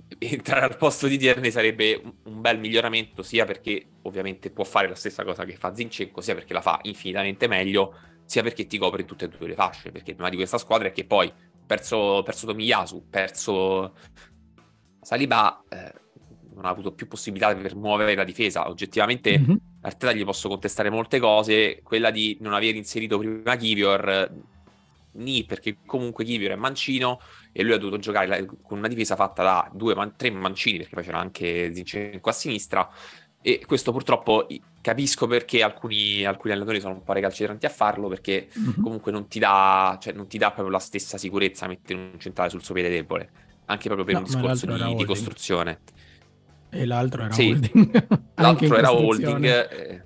[0.19, 4.95] entrare al posto di Tierney sarebbe un bel miglioramento sia perché ovviamente può fare la
[4.95, 7.93] stessa cosa che fa Zinchenko sia perché la fa infinitamente meglio
[8.25, 10.87] sia perché ti copre tutte e due le fasce perché il problema di questa squadra
[10.87, 11.31] è che poi
[11.65, 13.95] perso, perso Tomiyasu perso
[15.01, 15.93] Saliba eh,
[16.53, 19.55] non ha avuto più possibilità per muovere la difesa oggettivamente mm-hmm.
[19.81, 24.31] Arteta gli posso contestare molte cose quella di non aver inserito prima Kivior
[25.17, 27.19] Ni perché comunque Kivior è mancino
[27.51, 30.95] e lui ha dovuto giocare con una difesa fatta da due man- tre mancini perché
[30.95, 32.89] poi c'era anche Zinchenko a sinistra.
[33.41, 34.47] E questo purtroppo
[34.81, 38.81] capisco perché alcuni, alcuni allenatori sono un po' recalcitranti a farlo perché mm-hmm.
[38.81, 42.49] comunque non ti, dà, cioè, non ti dà proprio la stessa sicurezza mettere un centrale
[42.49, 45.79] sul suo piede debole anche proprio per no, un discorso di, di, costruzione.
[46.69, 48.07] E l'altro era sì, holding.
[48.35, 50.05] L'altro era holding eh,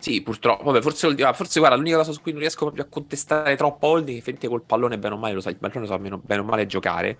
[0.00, 0.64] sì, purtroppo.
[0.64, 4.24] Vabbè, forse, forse guarda, l'unica cosa su cui non riesco proprio a contestare troppo Holding
[4.24, 6.40] è che col pallone bene o male lo sa, il pallone lo sa bene, bene
[6.40, 7.18] o male giocare.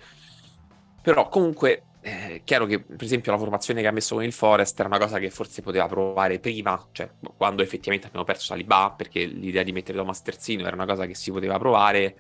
[1.02, 4.32] Però comunque è eh, chiaro che, per esempio, la formazione che ha messo con il
[4.32, 8.94] Forest era una cosa che forse poteva provare prima, cioè quando effettivamente abbiamo perso Saliba,
[8.96, 12.16] perché l'idea di mettere Thomas terzino era una cosa che si poteva provare,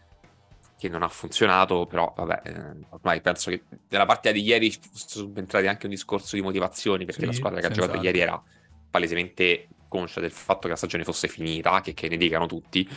[0.78, 5.18] che non ha funzionato, però vabbè, eh, ormai penso che nella partita di ieri fosse
[5.18, 8.42] subentrato anche un discorso di motivazioni, perché sì, la squadra che ha giocato ieri era
[8.90, 12.88] palesemente conscia del fatto che la stagione fosse finita, che, che ne dicano tutti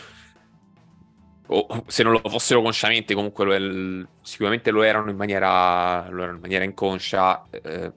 [1.48, 6.36] o se non lo fossero consciamente, comunque lo, sicuramente lo erano in maniera, lo erano
[6.36, 7.48] in maniera inconscia.
[7.50, 7.92] Eh,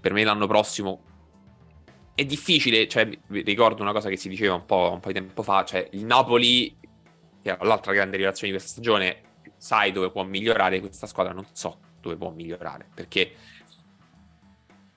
[0.00, 1.02] per me l'anno prossimo
[2.14, 5.42] è difficile, cioè, ricordo una cosa che si diceva un po', un po', di tempo
[5.42, 6.74] fa, cioè il Napoli,
[7.42, 9.22] che è l'altra grande rivelazione di questa stagione,
[9.56, 13.34] sai dove può migliorare, questa squadra non so dove può migliorare, perché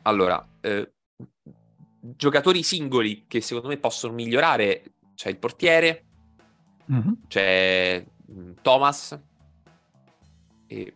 [0.04, 0.92] allora, eh,
[2.00, 4.84] giocatori singoli che secondo me possono migliorare,
[5.16, 6.06] c'è il portiere,
[6.92, 7.14] Mm-hmm.
[7.28, 9.20] C'è mm, Thomas
[10.68, 10.94] e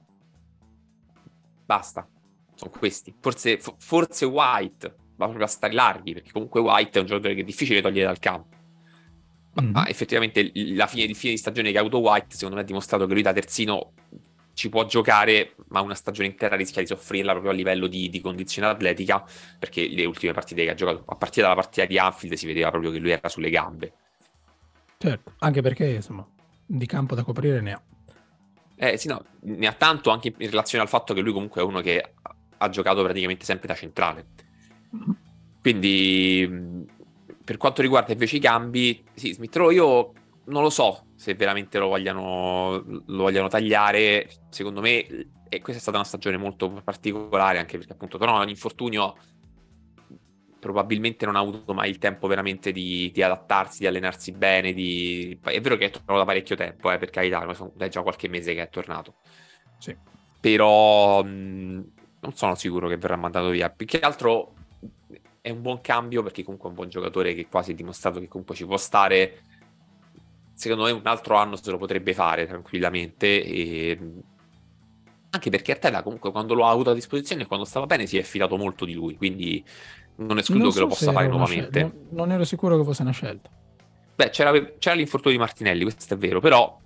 [1.66, 2.08] basta.
[2.56, 3.14] Sono questi.
[3.20, 7.42] Forse, forse White va proprio a stare larghi, perché comunque White è un giocatore che
[7.42, 8.62] è difficile togliere dal campo.
[9.54, 9.76] Ma, mm-hmm.
[9.86, 13.14] effettivamente la fine, fine di stagione che ha avuto White, secondo me, ha dimostrato che
[13.14, 13.94] lui da terzino
[14.54, 18.22] ci può giocare, ma una stagione intera rischia di soffrirla proprio a livello di, di,
[18.22, 19.24] condizione atletica,
[19.58, 22.70] perché le ultime partite che ha giocato, a partire dalla partita di Anfield, si vedeva
[22.70, 23.94] proprio che lui era sulle gambe.
[24.98, 26.26] Certo, anche perché insomma
[26.66, 27.82] di campo da coprire ne ha.
[28.76, 31.64] Eh sì, no, ne ha tanto anche in relazione al fatto che lui comunque è
[31.64, 32.14] uno che
[32.58, 34.28] ha giocato praticamente sempre da centrale.
[35.62, 36.86] Quindi
[37.44, 40.14] per quanto riguarda invece i cambi, sì, Smith io
[40.46, 44.30] non lo so se veramente lo vogliano, lo vogliano tagliare.
[44.50, 45.06] Secondo me,
[45.48, 49.16] e questa è stata una stagione molto particolare, anche perché appunto tornò all'infortunio
[50.60, 54.74] probabilmente non ha avuto mai il tempo veramente di, di adattarsi, di allenarsi bene.
[54.74, 55.40] Di...
[55.42, 57.46] È vero che è tornato da parecchio tempo, eh, per carità,
[57.78, 59.16] è già qualche mese che è tornato.
[59.78, 59.96] Sì.
[60.42, 63.70] Però mh, non sono sicuro che verrà mandato via.
[63.70, 64.56] Più che altro
[65.40, 68.28] è un buon cambio perché comunque è un buon giocatore che quasi ha dimostrato che
[68.28, 69.44] comunque ci può stare.
[70.54, 74.00] Secondo me un altro anno se lo potrebbe fare tranquillamente e
[75.32, 78.18] anche perché Arteta comunque quando lo ha avuto a disposizione e quando stava bene si
[78.18, 79.64] è fidato molto di lui, quindi
[80.18, 81.82] non escludo non so che lo possa fare nuovamente.
[81.82, 83.50] Non, non, ero sicuro che fosse una scelta.
[84.16, 86.80] Beh, c'era, c'era l'infortunio di Martinelli, questo è vero, però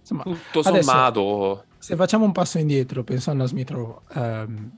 [0.00, 1.50] Insomma, tutto sommato...
[1.50, 4.70] Adesso, se facciamo un passo indietro, pensando a Smith Rowe, ehm,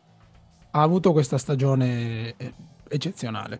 [0.73, 2.53] ha avuto questa stagione eh,
[2.89, 3.59] eccezionale,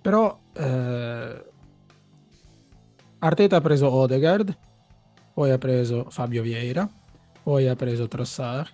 [0.00, 1.44] però eh,
[3.18, 4.56] Arteta ha preso Odegaard,
[5.32, 6.88] poi ha preso Fabio Vieira,
[7.42, 8.68] poi ha preso Trossard,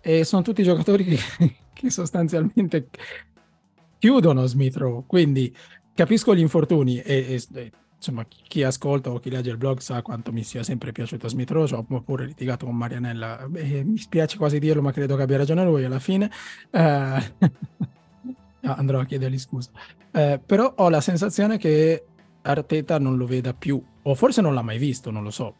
[0.00, 1.18] e sono tutti giocatori che,
[1.72, 2.88] che sostanzialmente
[3.98, 5.04] chiudono Smith Rowe.
[5.06, 5.54] Quindi
[5.94, 10.32] capisco gli infortuni e, e, insomma chi ascolta o chi legge il blog sa quanto
[10.32, 11.72] mi sia sempre piaciuto Smith Rowe.
[11.74, 13.46] Ho pure litigato con Marianella.
[13.48, 16.28] Beh, mi spiace quasi dirlo, ma credo che abbia ragione lui alla fine.
[16.70, 17.32] Eh,
[18.62, 19.70] andrò a chiedergli scusa.
[20.10, 22.06] Eh, però ho la sensazione che
[22.42, 25.54] Arteta non lo veda più, o forse non l'ha mai visto, non lo so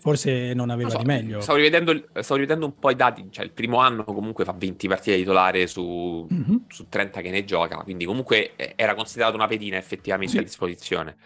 [0.00, 1.40] forse non aveva non so, di meglio.
[1.40, 4.88] Stavo rivedendo, stavo rivedendo, un po' i dati, cioè il primo anno comunque fa 20
[4.88, 6.56] partite titolare su, mm-hmm.
[6.68, 10.38] su 30 che ne gioca, quindi comunque eh, era considerato una pedina effettivamente sì.
[10.38, 11.16] a disposizione.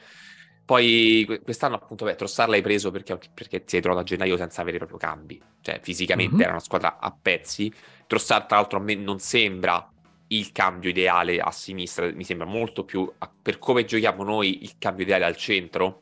[0.65, 4.63] Poi quest'anno appunto beh, Trossard l'hai preso perché, perché si è trovato a gennaio senza
[4.63, 6.43] avere proprio cambi, cioè fisicamente mm-hmm.
[6.43, 7.73] era una squadra a pezzi.
[8.07, 9.89] Trossard tra l'altro a me non sembra
[10.29, 15.05] il cambio ideale a sinistra, mi sembra molto più per come giochiamo noi il cambio
[15.05, 16.01] ideale al centro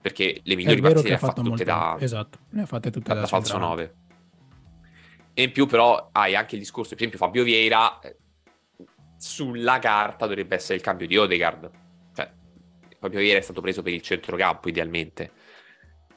[0.00, 3.20] perché le migliori partite le ha fatte tutte da, esatto, le ha fatte tutte da,
[3.20, 3.94] da falso 9.
[5.34, 8.16] E in più però hai anche il discorso, per esempio Fabio Vieira eh,
[9.16, 11.70] sulla carta dovrebbe essere il cambio di Odegaard.
[12.14, 12.32] Cioè,
[13.00, 15.32] Fabio Vieira è stato preso per il centrocampo idealmente.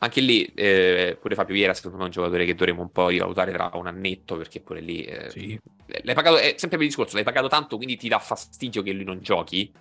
[0.02, 3.10] Anche lì, eh, pure Fabio Vieira secondo me è un giocatore che dovremmo un po'
[3.10, 5.04] rivalutare tra un annetto, perché pure lì...
[5.04, 5.60] Eh, sì.
[6.04, 8.94] l'hai pagato, è sempre per il discorso, l'hai pagato tanto, quindi ti dà fastidio che
[8.94, 9.72] lui non giochi.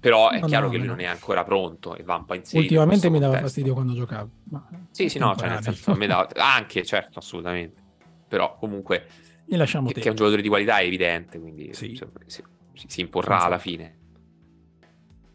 [0.00, 0.94] Però è no, chiaro no, che lui no.
[0.94, 2.62] non è ancora pronto e va un po' in serio.
[2.62, 4.30] Ultimamente mi dava fastidio quando giocavo.
[4.50, 6.28] Ma sì, sì, no, cioè nel senso, mi dava...
[6.34, 7.80] anche, certo, assolutamente.
[8.26, 9.06] Però comunque
[9.46, 11.98] che, che, è un giocatore di qualità è evidente, quindi sì.
[12.26, 12.42] si,
[12.86, 13.98] si, imporrà alla fine.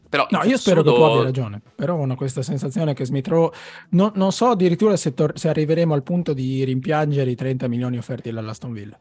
[0.10, 3.52] Però no, io spero che tu abbia ragione, però ho questa sensazione che Smith Rowe,
[3.90, 7.98] no, non so addirittura se, tor- se, arriveremo al punto di rimpiangere i 30 milioni
[7.98, 9.00] offerti dall'Aston Villa.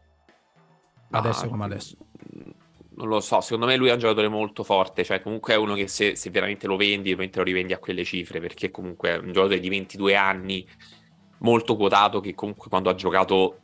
[1.11, 1.97] Adesso ah, come adesso
[2.97, 5.75] non lo so, secondo me lui è un giocatore molto forte, cioè comunque è uno
[5.75, 9.19] che se, se veramente lo vendi, ovviamente lo rivendi a quelle cifre, perché comunque è
[9.19, 10.67] un giocatore di 22 anni,
[11.39, 13.59] molto quotato, che comunque quando ha giocato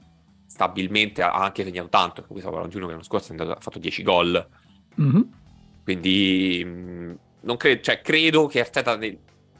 [0.46, 3.61] stabilmente ha anche segnato tanto, perché stiamo parlando di uno che l'anno scorso andato, ha
[3.61, 4.48] fatto 10 gol,
[5.00, 5.22] mm-hmm.
[5.83, 8.98] quindi mm, non cre- cioè, credo che Arteta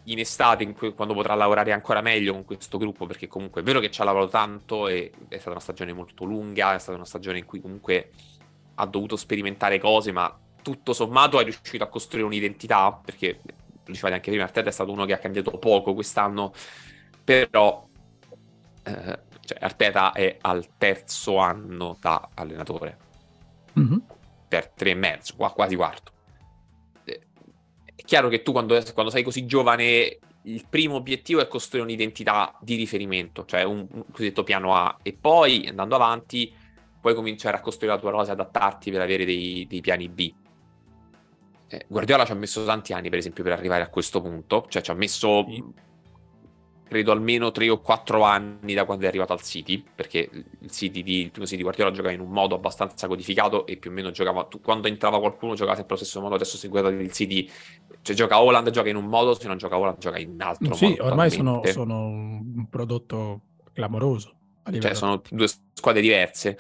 [0.05, 3.65] in estate, in cui, quando potrà lavorare ancora meglio con questo gruppo, perché comunque è
[3.65, 6.97] vero che ci ha lavorato tanto e è stata una stagione molto lunga, è stata
[6.97, 8.11] una stagione in cui comunque
[8.75, 14.15] ha dovuto sperimentare cose, ma tutto sommato è riuscito a costruire un'identità, perché lo dicevate
[14.15, 16.53] anche prima, Arteta è stato uno che ha cambiato poco quest'anno,
[17.23, 17.87] però
[18.85, 22.99] eh, cioè, Arteta è al terzo anno da allenatore,
[23.79, 23.99] mm-hmm.
[24.49, 26.11] per tre e mezzo, quasi quarto.
[28.03, 32.59] È chiaro che tu quando, quando sei così giovane il primo obiettivo è costruire un'identità
[32.61, 36.53] di riferimento, cioè un, un, cosiddetto piano A, e poi andando avanti
[37.01, 40.33] puoi cominciare a costruire la tua rosa e adattarti per avere dei, dei piani B.
[41.69, 44.83] Eh, Guardiola ci ha messo tanti anni, per esempio, per arrivare a questo punto, cioè
[44.83, 45.47] ci ha messo
[46.93, 51.03] credo almeno 3 o 4 anni da quando è arrivato al City, perché il, City
[51.03, 53.95] di, il primo City di Guardiola giocava in un modo abbastanza codificato e più o
[53.95, 57.49] meno giocava, quando entrava qualcuno giocava sempre allo stesso modo, adesso se guardate il City,
[58.03, 60.75] cioè gioca Holland, gioca in un modo, se non gioca Holland gioca in un altro
[60.75, 60.97] sì, modo.
[60.97, 63.41] Sì, ormai sono, sono, un prodotto
[63.73, 64.35] clamoroso.
[64.79, 66.59] Cioè sono due squadre diverse,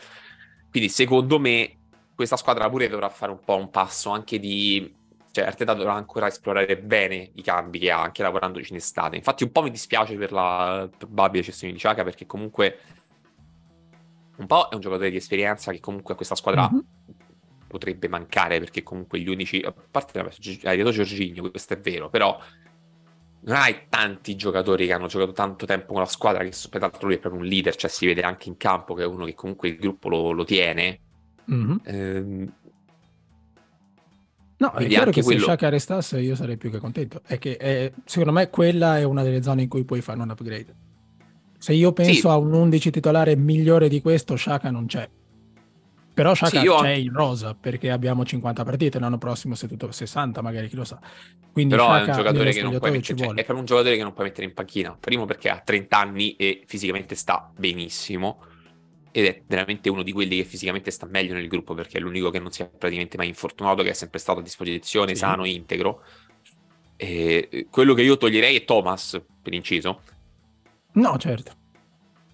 [0.71, 1.77] quindi secondo me
[2.14, 5.01] questa squadra pure dovrà fare un po' un passo anche di
[5.33, 9.16] cioè Arteta dovrà ancora esplorare bene i cambi che ha, anche lavorandoci in estate.
[9.16, 12.79] Infatti un po' mi dispiace per la probabile cessione di Ciaca, perché comunque
[14.37, 16.81] un po' è un giocatore di esperienza che comunque a questa squadra mm-hmm.
[17.66, 19.61] potrebbe mancare, perché comunque gli unici...
[19.61, 22.38] A parte, hai detto Giorginio, questo è vero, però
[23.45, 27.16] non hai tanti giocatori che hanno giocato tanto tempo con la squadra, che peraltro lui
[27.16, 29.68] è proprio un leader, cioè si vede anche in campo che è uno che comunque
[29.68, 31.01] il gruppo lo, lo tiene.
[31.51, 31.77] Mm-hmm.
[31.85, 32.53] Ehm,
[34.62, 35.40] No, è chiaro che quello...
[35.40, 37.20] se Shaka restasse io sarei più che contento.
[37.27, 40.31] È che è, secondo me quella è una delle zone in cui puoi fare un
[40.31, 40.72] upgrade.
[41.59, 42.27] Se io penso sì.
[42.29, 45.09] a un 11 titolare migliore di questo, Shaka non c'è.
[46.14, 50.40] Però Shaka sì, c'è in rosa perché abbiamo 50 partite, l'anno prossimo se tutto 60
[50.42, 51.01] magari, chi lo sa.
[51.51, 53.96] Quindi Però Shaka è un giocatore che non puoi mettere, cioè, è proprio un giocatore
[53.96, 54.96] che non puoi mettere in panchina.
[54.98, 58.44] Primo perché ha 30 anni e fisicamente sta benissimo
[59.12, 62.31] ed è veramente uno di quelli che fisicamente sta meglio nel gruppo perché è l'unico
[62.31, 65.18] che non si è praticamente mai infortunato, che è sempre stato a disposizione, sì.
[65.18, 66.03] sano, integro.
[66.96, 70.01] E quello che io toglierei è Thomas, per inciso.
[70.92, 71.61] No, certo.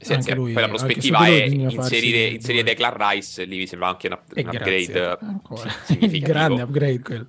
[0.00, 4.16] Senza, lui, poi la prospettiva è inserire, inserire Declan Rice, lì mi sembra anche un,
[4.32, 5.18] un upgrade
[5.98, 7.26] Il grande upgrade quello.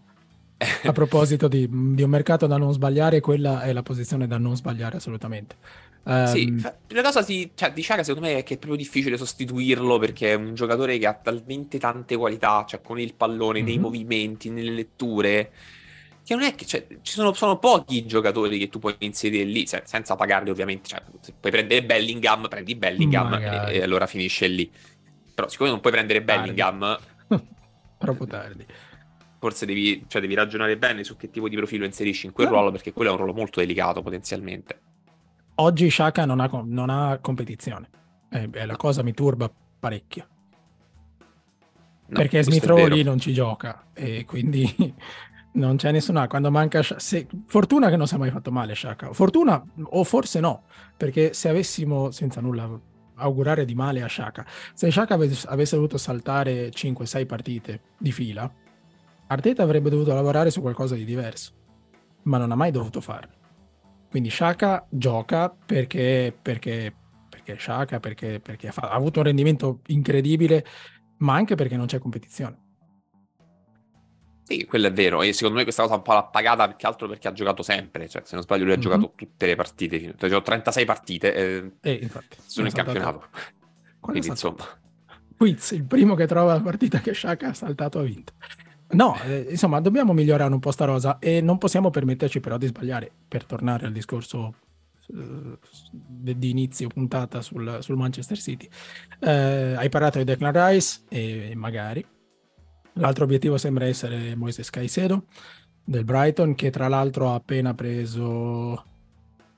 [0.84, 4.56] A proposito di, di, un mercato da non sbagliare, quella è la posizione da non
[4.56, 5.56] sbagliare assolutamente.
[6.04, 9.18] Um, sì, la cosa si, cioè, di Ciaga secondo me è che è proprio difficile
[9.18, 13.68] sostituirlo perché è un giocatore che ha talmente tante qualità, cioè con il pallone, mm-hmm.
[13.68, 13.84] nei mhm.
[13.84, 15.52] movimenti, nelle letture,
[16.24, 19.68] che non è che cioè, ci sono, sono, pochi giocatori che tu puoi inserire lì,
[19.68, 21.04] se, senza pagarli ovviamente, cioè,
[21.40, 24.72] puoi prendere Bellingham, prendi Bellingham e, e, allora finisce lì.
[25.36, 26.98] Però siccome non puoi prendere Bellingham...
[28.00, 28.66] Troppo tardi.
[29.40, 32.72] Forse devi, cioè, devi ragionare bene su che tipo di profilo inserisci in quel ruolo,
[32.72, 34.89] perché quello è un ruolo molto delicato potenzialmente
[35.60, 37.90] oggi Shaka non ha, non ha competizione.
[38.30, 40.28] Eh, la cosa mi turba parecchio.
[42.08, 44.74] No, perché Smith Rowe lì non ci gioca e quindi
[45.54, 46.28] non c'è nessuna.
[46.28, 46.82] Quando manca.
[46.82, 49.14] Se, fortuna che non si è mai fatto male Shaka.
[49.14, 50.64] Fortuna o forse no,
[50.98, 52.70] perché se avessimo, senza nulla
[53.16, 58.52] augurare di male a Shaka, se Shaka avesse, avesse dovuto saltare 5-6 partite di fila,
[59.28, 61.52] Arteta avrebbe dovuto lavorare su qualcosa di diverso,
[62.24, 63.39] ma non ha mai dovuto farlo.
[64.10, 66.94] Quindi Shaka gioca perché, perché,
[67.30, 70.66] perché Shaka, perché, perché ha, avuto un rendimento incredibile,
[71.18, 72.68] ma anche perché non c'è competizione.
[74.44, 75.22] Sì, quello è vero.
[75.22, 77.62] E secondo me questa cosa un po' l'ha pagata più che altro perché ha giocato
[77.62, 78.10] sempre.
[78.10, 78.84] Cioè, se non sbaglio, lui ha mm-hmm.
[78.84, 79.96] giocato tutte le partite.
[79.96, 83.28] Ha giocato 36 partite eh, e infatti, sono in campionato.
[84.00, 84.66] Quindi, insomma.
[85.38, 88.34] Quiz, il primo che trova la partita che Shaka ha saltato ha vinto.
[88.92, 92.68] No, eh, insomma, dobbiamo migliorare un po' sta rosa e non possiamo permetterci però di
[92.68, 94.54] sbagliare, per tornare al discorso
[95.08, 95.58] eh,
[95.92, 98.68] di inizio puntata sul, sul Manchester City.
[99.20, 102.04] Eh, hai parlato di Declan Rice e magari.
[102.94, 105.26] L'altro obiettivo sembra essere Moises Caicedo
[105.84, 108.84] del Brighton, che tra l'altro ha appena preso,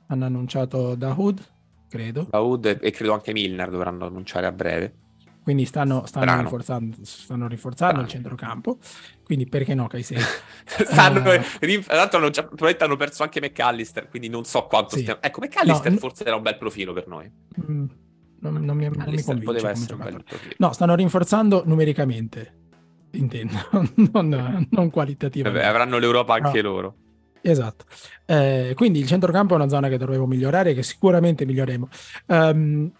[0.07, 1.41] hanno annunciato Dahoud,
[1.88, 2.27] credo.
[2.29, 4.93] Dahoud e credo anche Milner dovranno annunciare a breve.
[5.43, 8.77] Quindi stanno, stanno rinforzando, stanno rinforzando il centrocampo.
[9.23, 10.21] Quindi perché no, Caicedo?
[10.65, 14.95] stanno, uh, tra l'altro hanno, già, probabilmente hanno perso anche McAllister, quindi non so quanto
[14.95, 15.01] sì.
[15.01, 15.21] stiamo...
[15.21, 17.31] Ecco, McAllister no, forse era un bel profilo per noi.
[17.59, 17.85] Mm,
[18.39, 20.53] non, non, mi, non mi poteva essere un bel profilo.
[20.57, 22.53] No, stanno rinforzando numericamente,
[23.11, 23.55] intendo,
[24.11, 25.65] non, non qualitativamente.
[25.65, 26.69] Vabbè, avranno l'Europa anche no.
[26.69, 26.95] loro.
[27.41, 27.85] Esatto.
[28.25, 31.87] Eh, quindi il centrocampo è una zona che dovevo migliorare, che sicuramente miglioreremo.
[32.27, 32.91] Um,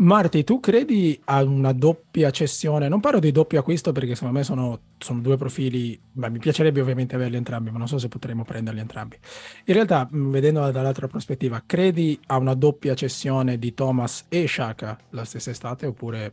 [0.00, 2.88] Marti, tu credi a una doppia cessione?
[2.88, 6.80] Non parlo di doppio acquisto perché secondo me sono, sono due profili, ma mi piacerebbe
[6.80, 9.18] ovviamente averli entrambi, ma non so se potremo prenderli entrambi.
[9.66, 15.26] In realtà, vedendo dall'altra prospettiva, credi a una doppia cessione di Thomas e Shaka la
[15.26, 16.32] stessa estate oppure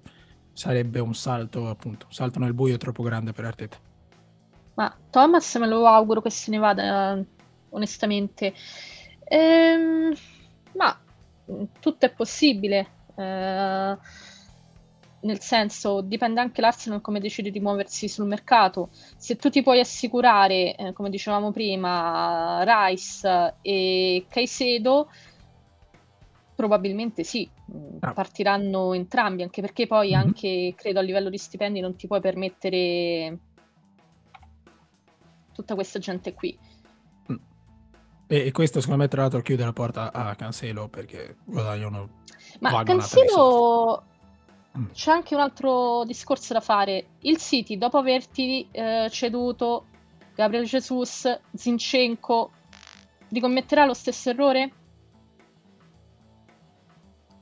[0.53, 3.77] sarebbe un salto, appunto, un salto nel buio troppo grande per Arteta?
[4.75, 7.21] Ma Thomas me lo auguro che se ne vada,
[7.71, 8.53] onestamente.
[9.25, 10.13] Ehm,
[10.71, 10.97] ma
[11.81, 13.97] tutto è possibile eh,
[15.19, 18.89] nel senso, dipende anche l'Arsenal come decide di muoversi sul mercato.
[18.91, 25.09] Se tu ti puoi assicurare, eh, come dicevamo prima, Rice e Caicedo,
[26.55, 28.13] probabilmente sì, mm, ah.
[28.13, 30.19] partiranno entrambi, anche perché poi mm-hmm.
[30.19, 33.37] anche, credo, a livello di stipendi non ti puoi permettere
[35.53, 36.57] tutta questa gente qui.
[37.31, 37.35] Mm.
[38.27, 42.23] E, e questo secondo me tra l'altro chiude la porta a Cancelo perché guadagnano
[42.59, 44.03] ma Cancelo
[44.77, 44.85] mm.
[44.93, 47.07] c'è anche un altro discorso da fare.
[47.21, 49.85] Il City, dopo averti eh, ceduto
[50.35, 52.51] Gabriel Jesus, Zinchenko,
[53.29, 54.71] ricommetterà lo stesso errore?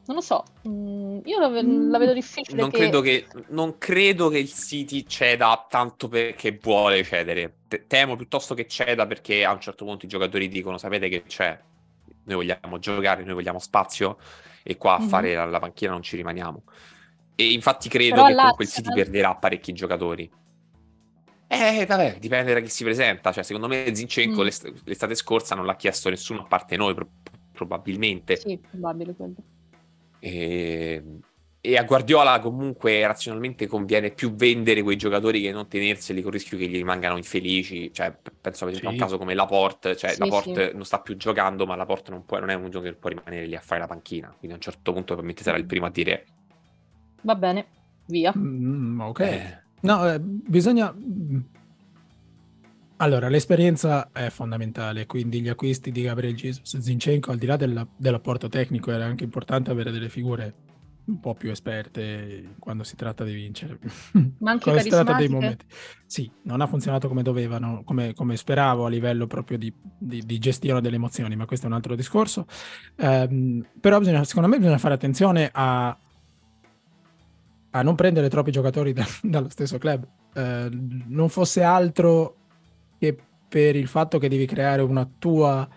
[0.07, 2.61] Non lo so, mm, io la, la, vedo difficile.
[2.61, 2.77] Non, che...
[2.77, 7.57] Credo che, non credo che il City ceda tanto perché vuole cedere.
[7.87, 11.59] Temo piuttosto che ceda perché a un certo punto i giocatori dicono: Sapete che c'è?
[12.25, 14.17] Noi vogliamo giocare, noi vogliamo spazio
[14.67, 15.07] e qua a mm-hmm.
[15.07, 16.63] fare la, la, panchina non ci rimaniamo.
[17.35, 20.31] E infatti credo Però che comunque il City perderà parecchi giocatori.
[21.47, 23.31] Eh, vabbè, dipende da chi si presenta.
[23.31, 24.43] Cioè, secondo me Zinchenko mm.
[24.43, 27.09] l'est- l'estate scorsa non l'ha chiesto nessuno a parte noi, pro-
[27.51, 28.37] probabilmente.
[28.37, 29.35] Sì, probabile quello.
[30.17, 31.03] E...
[31.65, 36.37] e, a Guardiola comunque razionalmente conviene più vendere quei giocatori che non tenerseli con il
[36.39, 37.91] rischio che gli rimangano infelici.
[37.91, 38.85] Cioè, penso per esempio sì.
[38.85, 40.75] a un caso come Laporte, cioè sì, Laporte sì.
[40.75, 43.45] non sta più giocando, ma Laporte non, può, non è un giocatore che può rimanere
[43.45, 44.27] lì a fare la panchina.
[44.27, 46.25] Quindi a un certo punto probabilmente sarà il primo a dire
[47.21, 47.65] Va bene,
[48.05, 48.31] via.
[48.37, 49.19] Mm, ok.
[49.19, 49.57] Eh.
[49.81, 50.93] No, eh, bisogna...
[50.93, 51.39] Mm.
[52.97, 57.57] Allora, l'esperienza è fondamentale, quindi gli acquisti di Gabriel Jesus e Zinchenko, al di là
[57.57, 60.53] della, dell'apporto tecnico, era anche importante avere delle figure
[61.07, 63.77] un po' più esperte quando si tratta di vincere.
[64.39, 65.65] Ma anche quando si tratta dei momenti.
[66.05, 70.39] Sì, non ha funzionato come dovevano, come, come speravo a livello proprio di, di, di,
[70.39, 72.47] gestione delle emozioni, ma questo è un altro discorso.
[72.97, 75.95] Um, però bisogna, secondo me bisogna fare attenzione a,
[77.71, 80.07] a non prendere troppi giocatori da, dallo stesso club.
[80.33, 80.69] Uh,
[81.07, 82.37] non fosse altro
[82.97, 83.15] che
[83.47, 85.67] per il fatto che devi creare una tua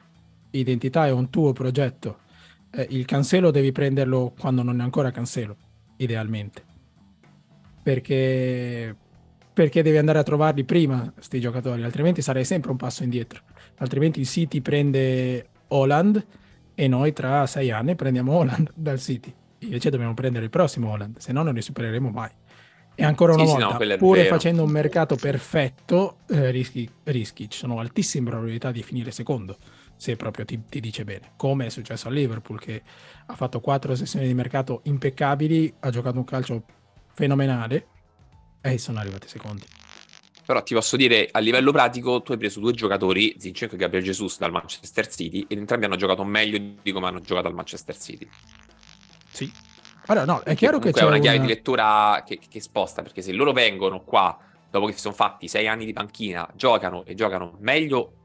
[0.51, 2.27] identità e un tuo progetto
[2.71, 5.57] eh, il cancelo devi prenderlo quando non è ancora cancelo,
[5.97, 6.65] idealmente.
[7.83, 8.95] Perché,
[9.53, 13.43] perché devi andare a trovarli prima, questi giocatori, altrimenti sarei sempre un passo indietro.
[13.79, 16.27] Altrimenti il City prende Holland
[16.75, 19.33] e noi tra sei anni prendiamo Holland dal City.
[19.61, 22.31] Invece dobbiamo prendere il prossimo Holland, se no non li supereremo mai.
[22.95, 27.49] E ancora una sì, volta, sì, no, pur facendo un mercato perfetto, eh, rischi, rischi,
[27.49, 29.57] ci sono altissime probabilità di finire secondo
[29.99, 32.83] se proprio ti, ti, dice bene, come è successo a Liverpool che
[33.27, 36.63] ha fatto quattro sessioni di mercato impeccabili, ha giocato un calcio
[37.13, 37.87] fenomenale
[38.61, 39.65] e sono arrivati secondi.
[40.47, 44.05] Però ti posso dire, a livello pratico, tu hai preso due giocatori, Zinchenko e Gabriel
[44.05, 47.99] Jesus, dal Manchester City, ed entrambi hanno giocato meglio di come hanno giocato al Manchester
[47.99, 48.27] City.
[49.31, 49.53] Sì.
[50.07, 51.47] Allora, no, è chiaro che c'è è una chiave una...
[51.47, 54.39] di lettura che, che sposta, perché se loro vengono qua,
[54.71, 58.18] dopo che si sono fatti sei anni di panchina, giocano e giocano meglio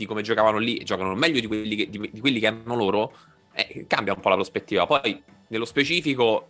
[0.00, 2.74] di come giocavano lì e giocano meglio di quelli che, di, di quelli che hanno
[2.74, 3.14] loro,
[3.52, 4.86] eh, cambia un po' la prospettiva.
[4.86, 6.48] Poi, nello specifico,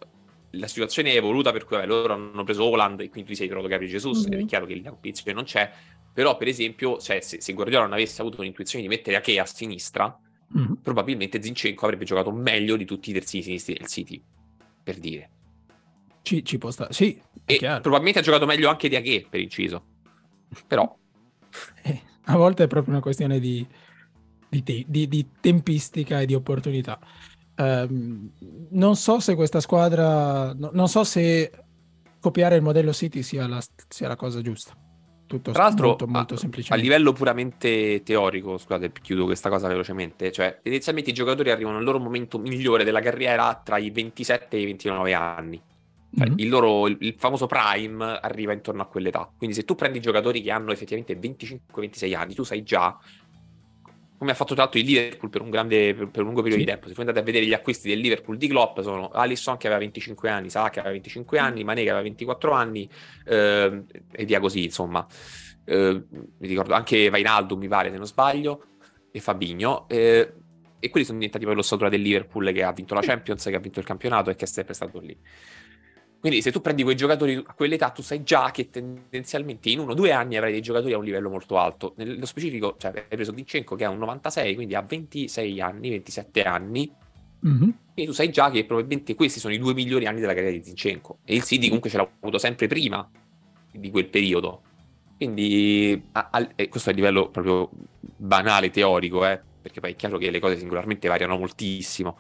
[0.51, 3.49] la situazione è evoluta per cui vabbè, loro hanno preso Holland e quindi tu sei
[3.49, 4.41] trovato Gabriel Jesus mm-hmm.
[4.41, 5.69] è chiaro che la competizione non c'è.
[6.13, 9.47] Però, per esempio, cioè, se, se, Guardiola non avesse avuto l'intuizione di mettere Ake a
[9.47, 10.17] sinistra,
[10.57, 10.75] mm-hmm.
[10.83, 14.23] probabilmente Zinchenko avrebbe giocato meglio di tutti i terzini sinistri del City,
[14.83, 15.31] per dire.
[16.23, 17.21] Ci, ci può stare, sì.
[17.45, 17.81] E chiaro.
[17.81, 19.85] probabilmente ha giocato meglio anche di Ake, per inciso.
[20.69, 20.97] Però...
[21.83, 23.67] Eh, a volte è proprio una questione di,
[24.49, 26.99] di, te- di, di tempistica e di opportunità.
[27.57, 28.31] Um,
[28.71, 31.51] non so se questa squadra, no, non so se
[32.21, 34.75] copiare il modello City sia la, sia la cosa giusta.
[35.27, 40.33] Tutto Tra l'altro, molto, molto a, a, livello puramente teorico, scusate, chiudo questa cosa velocemente,
[40.33, 44.61] cioè tendenzialmente i giocatori arrivano al loro momento migliore della carriera tra i 27 e
[44.61, 45.63] i 29 anni.
[46.19, 46.35] Mm-hmm.
[46.39, 49.31] il, loro, il, il, famoso prime arriva intorno a quell'età.
[49.37, 52.99] Quindi se tu prendi giocatori che hanno effettivamente 25-26 anni, tu sai già,
[54.19, 56.61] come ha fatto tra l'altro il Liverpool per un, grande, per, per un lungo periodo
[56.61, 56.67] sì.
[56.67, 59.57] di tempo, se voi andate a vedere gli acquisti del Liverpool di Klopp, sono Alisson
[59.57, 61.43] che aveva 25 anni, Salah che aveva 25 mm.
[61.43, 62.91] anni, Mané che aveva 24 anni,
[63.27, 65.07] eh, e via così, insomma.
[65.65, 68.65] Eh, mi ricordo anche Vainaldo, mi pare, se non sbaglio,
[69.13, 69.89] e Fabigno.
[69.89, 70.33] Eh,
[70.81, 73.61] e quelli sono diventati poi l'ossatura del Liverpool che ha vinto la Champions, che ha
[73.61, 75.17] vinto il campionato e che è sempre stato lì.
[76.21, 79.93] Quindi se tu prendi quei giocatori a quell'età, tu sai già che tendenzialmente in uno
[79.93, 81.95] o due anni avrai dei giocatori a un livello molto alto.
[81.97, 86.43] Nello specifico, cioè, hai preso Dinchenko che ha un 96, quindi ha 26 anni, 27
[86.43, 86.93] anni.
[87.47, 87.59] Mm-hmm.
[87.59, 90.63] Quindi tu sai già che probabilmente questi sono i due migliori anni della carriera di
[90.63, 91.21] Zinchenko.
[91.25, 93.09] E il City comunque ce l'ha avuto sempre prima
[93.73, 94.61] di quel periodo.
[95.17, 100.19] Quindi a, a, questo è a livello proprio banale, teorico, eh, perché poi è chiaro
[100.19, 102.19] che le cose singolarmente variano moltissimo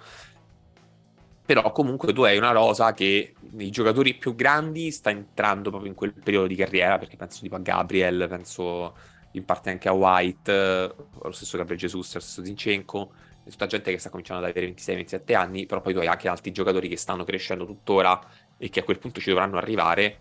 [1.50, 5.96] però comunque tu hai una rosa che nei giocatori più grandi sta entrando proprio in
[5.96, 8.94] quel periodo di carriera, perché penso tipo a Gabriel, penso
[9.32, 13.12] in parte anche a White, lo stesso Gabriel Jesus, lo stesso Zinchenko,
[13.44, 16.28] e tutta gente che sta cominciando ad avere 26-27 anni, però poi tu hai anche
[16.28, 18.20] altri giocatori che stanno crescendo tuttora
[18.56, 20.20] e che a quel punto ci dovranno arrivare.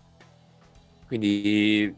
[1.06, 1.94] Quindi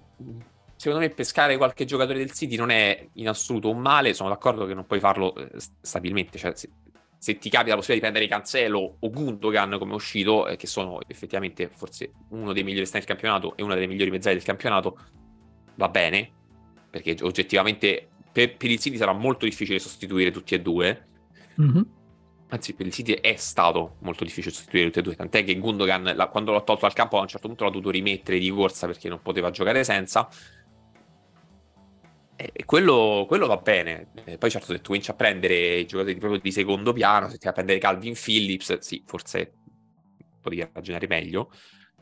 [0.76, 4.66] secondo me pescare qualche giocatore del City non è in assoluto un male, sono d'accordo
[4.66, 6.52] che non puoi farlo eh, stabilmente, cioè
[7.22, 10.98] se ti capita la possibilità di prendere Cancelo o Gundogan come uscito, eh, che sono
[11.06, 14.98] effettivamente forse uno dei migliori esterni del campionato e una delle migliori mezzali del campionato,
[15.76, 16.28] va bene,
[16.90, 21.06] perché oggettivamente per, per il City sarà molto difficile sostituire tutti e due.
[21.60, 21.82] Mm-hmm.
[22.48, 26.14] Anzi, per il City è stato molto difficile sostituire tutti e due, tant'è che Gundogan,
[26.16, 28.88] la, quando l'ho tolto dal campo, a un certo punto l'ha dovuto rimettere di corsa
[28.88, 30.28] perché non poteva giocare senza.
[32.52, 34.08] E quello, quello, va bene.
[34.24, 37.34] E poi certo se tu cominci a prendere i giocatori proprio di secondo piano, se
[37.34, 39.52] ti vai a prendere Calvin Phillips, sì, forse
[40.40, 41.50] potevi ragionare meglio.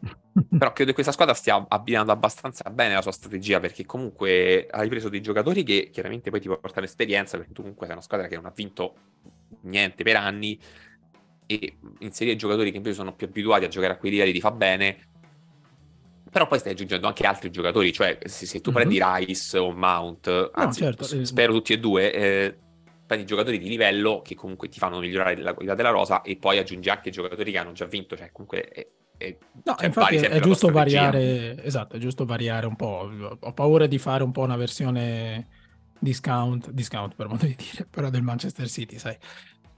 [0.59, 4.89] Però credo che questa squadra stia abbinando abbastanza bene la sua strategia perché comunque hai
[4.89, 8.27] preso dei giocatori che chiaramente poi ti portano esperienza perché tu comunque sei una squadra
[8.27, 8.95] che non ha vinto
[9.63, 10.59] niente per anni
[11.45, 14.53] e inserire giocatori che invece sono più abituati a giocare a quei livelli ti fa
[14.53, 15.10] bene
[16.31, 18.79] però poi stai aggiungendo anche altri giocatori, cioè se, se tu mm-hmm.
[18.79, 21.25] prendi Rice o Mount, anzi, no, certo.
[21.25, 22.57] spero tutti e due, eh,
[23.05, 26.59] prendi giocatori di livello che comunque ti fanno migliorare la qualità della rosa e poi
[26.59, 30.29] aggiungi anche giocatori che hanno già vinto, cioè comunque è, è, no, cioè, infatti è,
[30.29, 33.11] è giusto variare, esatto, è giusto variare un po'.
[33.41, 35.49] Ho paura di fare un po' una versione
[35.99, 39.17] discount, discount per modo di dire, però del Manchester City, sai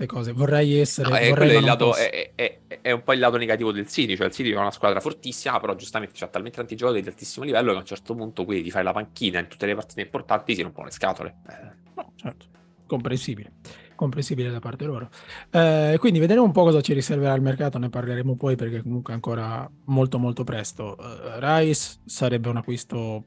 [0.03, 0.33] le cose.
[0.33, 1.09] Vorrei essere.
[1.09, 4.17] No, vorrei è, lato, è, è, è, un po' il lato negativo del City.
[4.17, 7.45] Cioè, il City è una squadra fortissima, però giustamente c'ha talmente tanti giocatori di altissimo
[7.45, 10.01] livello che a un certo punto quelli di fare la panchina in tutte le partite
[10.01, 11.35] importanti si rompono le scatole.
[11.49, 11.81] Eh.
[11.95, 12.47] No, certo.
[12.87, 13.53] Comprensibile.
[13.95, 15.09] Comprensibile da parte loro.
[15.51, 19.13] Eh, quindi vedremo un po' cosa ci riserverà il mercato, ne parleremo poi perché comunque
[19.13, 20.97] ancora molto molto presto.
[20.99, 23.25] Uh, Rice sarebbe un acquisto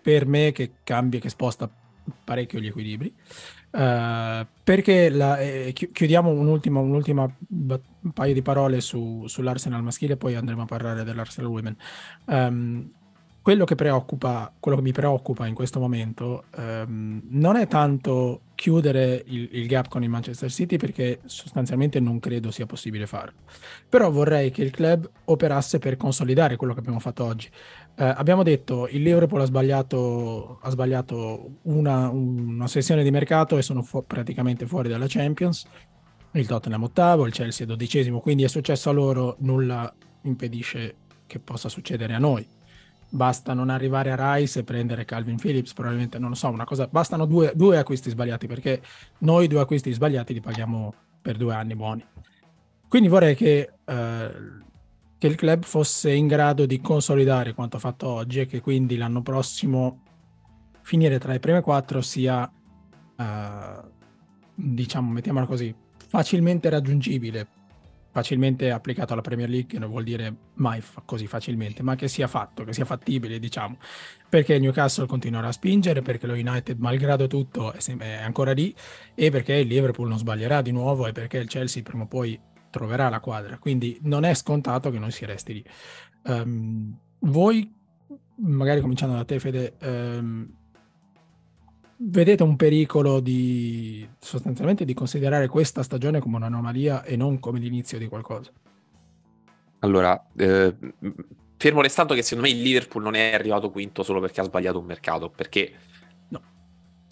[0.00, 1.70] per me che cambia, che sposta
[2.24, 3.14] parecchio gli equilibri.
[3.72, 10.34] Uh, perché la, eh, chiudiamo un'ultima, un'ultima un paio di parole su, sull'Arsenal maschile, poi
[10.34, 11.76] andremo a parlare dell'Arsenal Women.
[12.26, 12.90] Um,
[13.42, 19.48] quello che quello che mi preoccupa in questo momento um, non è tanto chiudere il,
[19.50, 23.40] il, gap con il Manchester City perché sostanzialmente non credo sia possibile farlo.
[23.88, 27.50] Però vorrei che il club operasse per consolidare quello che abbiamo fatto oggi.
[27.94, 33.62] Eh, abbiamo detto il Liverpool ha sbagliato, ha sbagliato una, una, sessione di mercato e
[33.62, 35.66] sono fu- praticamente fuori dalla Champions.
[36.32, 41.68] Il Tottenham ottavo, il Chelsea dodicesimo, quindi è successo a loro, nulla impedisce che possa
[41.68, 42.46] succedere a noi.
[43.10, 46.88] Basta non arrivare a Rice e prendere Calvin Phillips, probabilmente non lo so, una cosa,
[46.90, 48.80] bastano due, due acquisti sbagliati perché
[49.18, 52.02] noi due acquisti sbagliati li paghiamo per due anni buoni.
[52.88, 54.30] Quindi vorrei che eh,
[55.22, 59.22] che il club fosse in grado di consolidare quanto fatto oggi e che quindi l'anno
[59.22, 60.00] prossimo
[60.80, 63.88] finire tra i primi quattro sia, uh,
[64.52, 65.72] diciamo, mettiamola così,
[66.08, 67.46] facilmente raggiungibile,
[68.10, 72.64] facilmente applicato alla Premier League, non vuol dire mai così facilmente, ma che sia fatto,
[72.64, 73.76] che sia fattibile, diciamo,
[74.28, 78.50] perché il Newcastle continuerà a spingere, perché lo United, malgrado tutto, è, sem- è ancora
[78.50, 78.74] lì,
[79.14, 82.50] e perché il Liverpool non sbaglierà di nuovo, e perché il Chelsea prima o poi
[82.72, 85.64] troverà la quadra, quindi non è scontato che non si resti lì.
[86.24, 87.70] Um, voi,
[88.36, 90.48] magari cominciando da te Fede, um,
[91.96, 97.98] vedete un pericolo di sostanzialmente di considerare questa stagione come un'anomalia e non come l'inizio
[97.98, 98.50] di qualcosa?
[99.80, 100.74] Allora, eh,
[101.56, 104.78] fermo restando che secondo me il Liverpool non è arrivato quinto solo perché ha sbagliato
[104.78, 105.72] un mercato, perché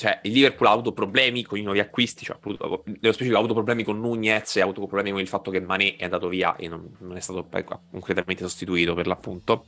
[0.01, 2.82] cioè, il Liverpool ha avuto problemi con i nuovi acquisti, cioè, nello
[3.12, 5.96] specifico ha avuto problemi con Nunez e ha avuto problemi con il fatto che Mané
[5.96, 9.66] è andato via e non, non è stato poi concretamente sostituito per l'appunto.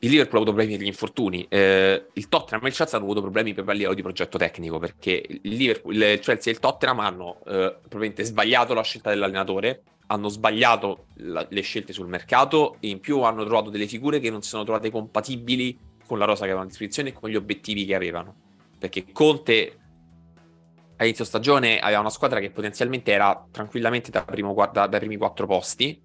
[0.00, 3.20] Il Liverpool ha avuto problemi gli infortuni, eh, il Tottenham e il Chelsea hanno avuto
[3.20, 7.44] problemi per livello di progetto tecnico perché il, Liverpool, il Chelsea e il Tottenham hanno
[7.46, 12.98] eh, probabilmente sbagliato la scelta dell'allenatore, hanno sbagliato la, le scelte sul mercato e in
[12.98, 16.46] più hanno trovato delle figure che non si sono trovate compatibili con la rosa che
[16.46, 18.43] avevano a disposizione e con gli obiettivi che avevano
[18.84, 19.78] perché Conte
[20.96, 25.46] all'inizio stagione aveva una squadra che potenzialmente era tranquillamente da primo, da, dai primi quattro
[25.46, 26.02] posti,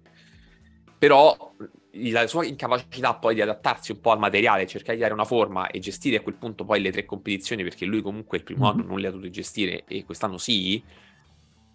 [0.98, 1.54] però
[1.92, 5.68] la sua incapacità poi di adattarsi un po' al materiale, cercare di dare una forma
[5.68, 8.78] e gestire a quel punto poi le tre competizioni, perché lui comunque il primo mm-hmm.
[8.78, 10.82] anno non le ha dovute gestire e quest'anno sì,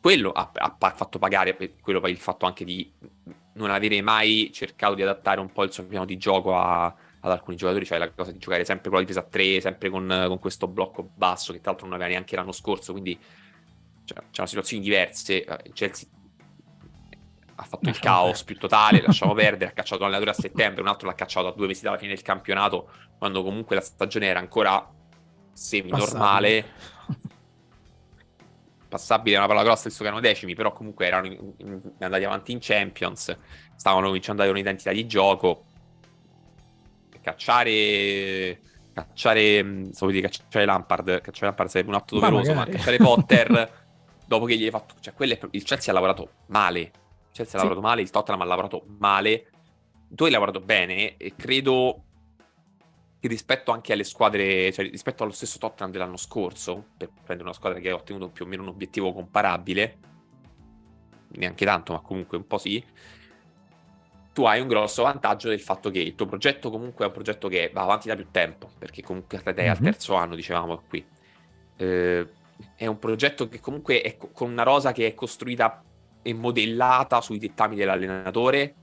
[0.01, 2.91] quello ha, ha, fatto pagare, quello poi il fatto anche di
[3.53, 6.93] non avere mai cercato di adattare un po' il suo piano di gioco a,
[7.25, 9.89] ad alcuni giocatori, cioè la cosa di giocare sempre con la difesa a 3, sempre
[9.89, 13.17] con, con, questo blocco basso che tra l'altro non aveva neanche l'anno scorso, quindi
[14.03, 15.43] cioè, c'erano situazioni diverse.
[15.63, 16.07] Il Chelsea
[17.55, 21.07] ha fatto il caos più totale, lasciamo perdere, ha cacciato l'allenatore a settembre, un altro
[21.07, 24.87] l'ha cacciato a due mesi dalla fine del campionato, quando comunque la stagione era ancora
[25.51, 26.93] semi-normale.
[28.87, 32.23] Passabile è una parola grossa, visto che erano decimi, però comunque erano in, in, andati
[32.23, 33.35] avanti in Champions,
[33.75, 35.65] stavano cominciando ad avere un'identità di gioco.
[37.25, 38.59] Cacciare
[38.93, 43.83] cacciare, stavo dire cacciare Lampard, cacciare Lampard sarebbe un atto doveroso, ma, ma cacciare Potter
[44.25, 46.91] dopo che gli hai fatto, cioè quelle, il Chelsea ha lavorato male,
[47.31, 47.67] Chelsea ha sì.
[47.67, 49.49] lavorato male, il Tottenham ha lavorato male,
[50.07, 52.03] tu hai lavorato bene e credo
[53.19, 57.57] che rispetto anche alle squadre, cioè rispetto allo stesso Tottenham dell'anno scorso, per prendere una
[57.57, 59.97] squadra che ha ottenuto più o meno un obiettivo comparabile,
[61.31, 62.81] neanche tanto, ma comunque un po' sì,
[64.35, 67.47] tu hai un grosso vantaggio del fatto che il tuo progetto comunque è un progetto
[67.47, 69.69] che va avanti da più tempo, perché comunque te mm-hmm.
[69.69, 71.05] al terzo anno, dicevamo qui.
[71.77, 72.27] Eh,
[72.75, 75.81] è un progetto che comunque è con una rosa che è costruita
[76.21, 78.75] è modellata sui dettami dell'allenatore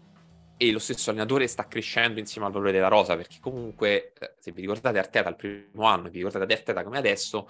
[0.56, 4.52] e lo stesso allenatore sta crescendo insieme al valore della rosa perché comunque eh, se
[4.52, 7.46] vi ricordate Arteta al primo anno e vi ricordate Arteta come adesso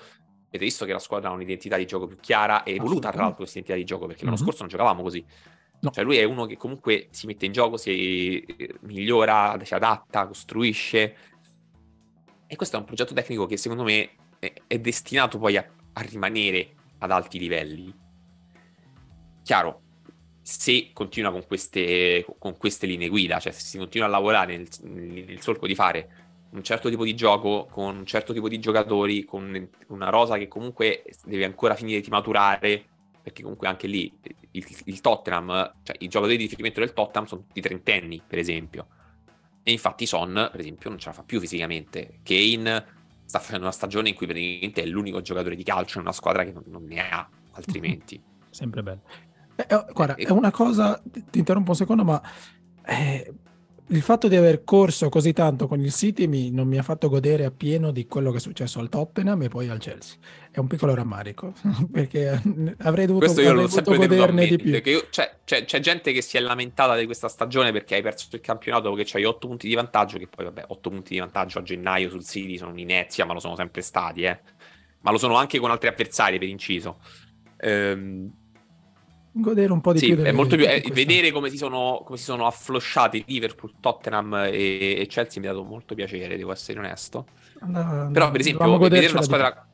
[0.48, 3.38] avete visto che la squadra ha un'identità di gioco più chiara e evoluta tra l'altro
[3.38, 4.44] questa identità di gioco perché l'anno mm-hmm.
[4.44, 5.24] scorso non giocavamo così
[5.82, 5.90] no.
[5.90, 10.26] cioè lui è uno che comunque si mette in gioco si eh, migliora, si adatta,
[10.26, 11.16] costruisce
[12.46, 16.74] e questo è un progetto tecnico che secondo me è, destinato poi a, a rimanere
[16.98, 18.00] ad alti livelli
[19.42, 19.80] chiaro,
[20.40, 24.68] se continua con queste, con queste linee guida, cioè se si continua a lavorare nel,
[24.82, 26.08] nel solco di fare
[26.50, 30.48] un certo tipo di gioco, con un certo tipo di giocatori, con una rosa che
[30.48, 32.84] comunque deve ancora finire di maturare,
[33.22, 34.12] perché comunque anche lì
[34.50, 38.86] il, il Tottenham, cioè i giocatori di riferimento del Tottenham sono tutti trentenni, per esempio.
[39.62, 42.18] E infatti Son, per esempio, non ce la fa più fisicamente.
[42.22, 42.84] Kane
[43.24, 46.44] sta facendo una stagione in cui praticamente è l'unico giocatore di calcio in una squadra
[46.44, 48.20] che non, non ne ha altrimenti.
[48.50, 49.02] Sempre bello.
[49.54, 52.20] Eh, eh, guarda, è una cosa, ti interrompo un secondo, ma
[52.84, 53.32] eh,
[53.88, 57.08] il fatto di aver corso così tanto con il City mi, non mi ha fatto
[57.08, 60.16] godere appieno di quello che è successo al Tottenham e poi al Chelsea.
[60.50, 61.52] È un piccolo rammarico,
[61.90, 62.40] perché
[62.78, 64.80] avrei dovuto, Questo io sempre goderne di più.
[64.84, 68.28] Io, cioè, c'è, c'è, gente che si è lamentata di questa stagione perché hai perso
[68.32, 71.18] il campionato dopo che c'hai 8 punti di vantaggio, che poi vabbè, 8 punti di
[71.18, 74.40] vantaggio a gennaio sul City sono un'inezia, ma lo sono sempre stati, eh.
[75.00, 76.98] Ma lo sono anche con altri avversari, per inciso.
[77.58, 78.40] Ehm
[79.32, 80.22] godere un po' di sì, più.
[80.22, 85.00] È molto più è, vedere come si, sono, come si sono afflosciati Liverpool, Tottenham e,
[85.00, 87.26] e, Chelsea mi ha dato molto piacere, devo essere onesto.
[87.60, 89.66] Andava, Però, per esempio, vedere una, squadra,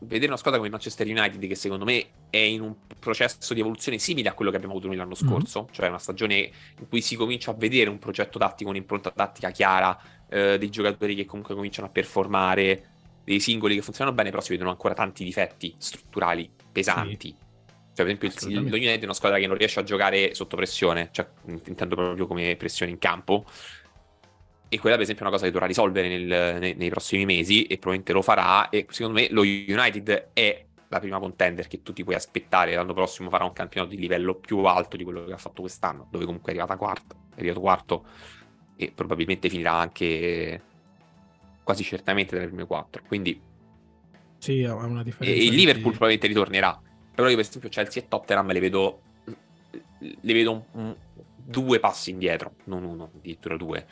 [0.00, 3.98] vedere una squadra come Manchester United, che secondo me è in un processo di evoluzione
[3.98, 5.28] simile a quello che abbiamo avuto noi l'anno mhm.
[5.28, 5.72] scorso, mm-hmm.
[5.72, 9.98] cioè una stagione in cui si comincia a vedere un progetto tattico, un'impronta tattica chiara,
[10.28, 12.84] eh, dei giocatori che comunque cominciano a performare,
[13.24, 17.28] dei singoli che funzionano bene, però si vedono ancora tanti difetti strutturali pesanti.
[17.28, 17.48] Sì
[18.04, 21.08] cioè, per esempio, lo United è una squadra che non riesce a giocare sotto pressione,
[21.12, 23.44] cioè, intendo proprio come pressione in campo.
[24.68, 27.64] E quella, per esempio, è una cosa che dovrà risolvere nel, nei, nei, prossimi mesi
[27.64, 28.68] e probabilmente lo farà.
[28.68, 32.74] E secondo me lo United è la prima contender che tu ti puoi aspettare.
[32.74, 36.06] L'anno prossimo farà un campionato di livello più alto di quello che ha fatto quest'anno,
[36.10, 38.04] dove comunque è arrivata quarta, è arrivato quarto
[38.76, 40.62] e probabilmente finirà anche
[41.64, 43.02] quasi certamente tra le prime quattro.
[43.06, 43.40] Quindi
[44.38, 45.38] sì, è una differenza.
[45.38, 45.98] E il Liverpool di...
[45.98, 46.80] probabilmente ritornerà
[47.20, 49.00] però io per esempio Chelsea e Tottenham le vedo,
[49.98, 50.96] le vedo un, un,
[51.44, 53.86] due passi indietro, non uno, addirittura due.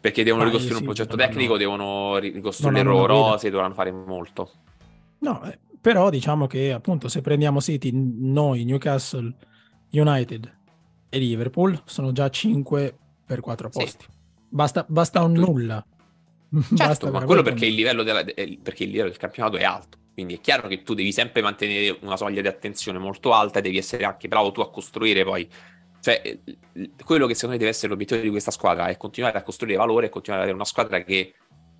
[0.00, 1.58] Perché devono Ma ricostruire sì, un progetto tecnico, no.
[1.58, 4.50] devono ricostruire loro rose, dovranno fare molto.
[5.18, 9.32] No, eh, però diciamo che appunto se prendiamo City, noi, Newcastle,
[9.90, 10.58] United
[11.08, 14.04] e Liverpool sono già 5 per 4 posti.
[14.04, 14.10] Sì.
[14.48, 15.84] Basta, basta un nulla.
[16.52, 18.24] Certo, basta ma quello perché il, della,
[18.62, 19.98] perché il livello del campionato è alto.
[20.12, 23.62] Quindi è chiaro che tu devi sempre mantenere una soglia di attenzione molto alta e
[23.62, 25.48] devi essere anche bravo tu a costruire poi.
[26.00, 26.38] Cioè,
[27.04, 30.06] quello che secondo me deve essere l'obiettivo di questa squadra è continuare a costruire valore
[30.06, 31.34] e continuare ad avere una squadra che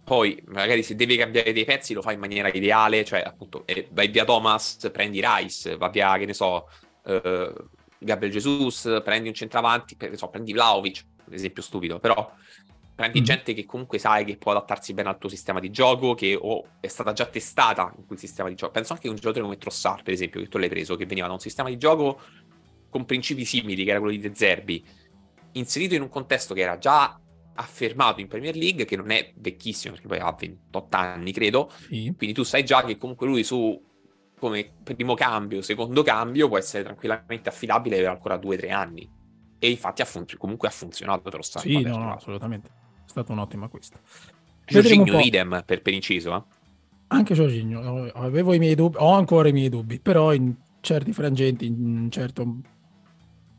[0.04, 3.88] poi magari se devi cambiare dei pezzi lo fa in maniera ideale, cioè appunto eh,
[3.90, 6.68] vai via Thomas, prendi Rice, va via, che ne so,
[7.04, 7.52] eh,
[7.98, 12.32] Gabriel Jesus, prendi un centravanti, so, prendi Vlaovic, esempio stupido, però
[12.94, 13.24] prendi mm.
[13.24, 16.66] gente che comunque sai che può adattarsi bene al tuo sistema di gioco, che o
[16.80, 18.72] è stata già testata in quel sistema di gioco.
[18.72, 21.26] Penso anche a un giocatore come Trossard, per esempio, che tu l'hai preso, che veniva
[21.26, 22.20] da un sistema di gioco
[22.90, 24.84] con principi simili, che era quello di De Zerbi,
[25.52, 27.18] inserito in un contesto che era già
[27.54, 31.70] affermato in Premier League, che non è vecchissimo, perché poi ha 28 anni, credo.
[31.88, 32.12] Sì.
[32.16, 33.90] Quindi tu sai già che comunque lui su
[34.38, 39.08] come primo cambio, secondo cambio, può essere tranquillamente affidabile per ancora 2-3 anni.
[39.64, 41.68] E infatti ha fun- comunque ha funzionato per lo stato.
[41.68, 42.66] Sì, no, no, assolutamente.
[42.66, 44.00] È stato un ottimo acquisto.
[44.66, 46.42] Giorginio idem per, per inciso, eh?
[47.06, 51.66] Anche Giorginio, avevo i miei dubbi, ho ancora i miei dubbi, però in certi frangenti,
[51.66, 52.56] in un certo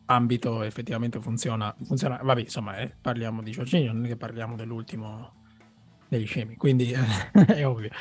[0.07, 1.73] ambito effettivamente funziona.
[1.85, 2.19] funziona.
[2.21, 5.31] Vabbè, insomma, eh, parliamo di Giorginio, non è che parliamo dell'ultimo
[6.09, 6.91] degli scemi, quindi
[7.47, 7.91] è ovvio.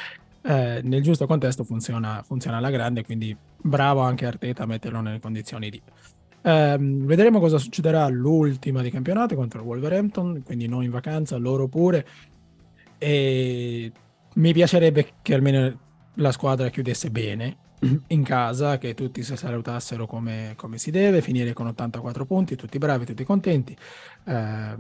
[0.43, 5.21] Eh, nel giusto contesto funziona, funziona alla grande, quindi bravo anche Arteta a metterlo nelle
[5.21, 5.81] condizioni di...
[6.43, 11.69] Eh, vedremo cosa succederà all'ultima di campionato contro il Wolverhampton, quindi noi in vacanza, loro
[11.69, 12.07] pure.
[12.99, 13.93] E
[14.35, 15.79] mi piacerebbe che almeno
[16.15, 17.57] la squadra chiudesse bene
[18.09, 22.79] in casa, che tutti si salutassero come, come si deve, finire con 84 punti, tutti
[22.79, 23.77] bravi, tutti contenti.
[24.25, 24.77] Eh,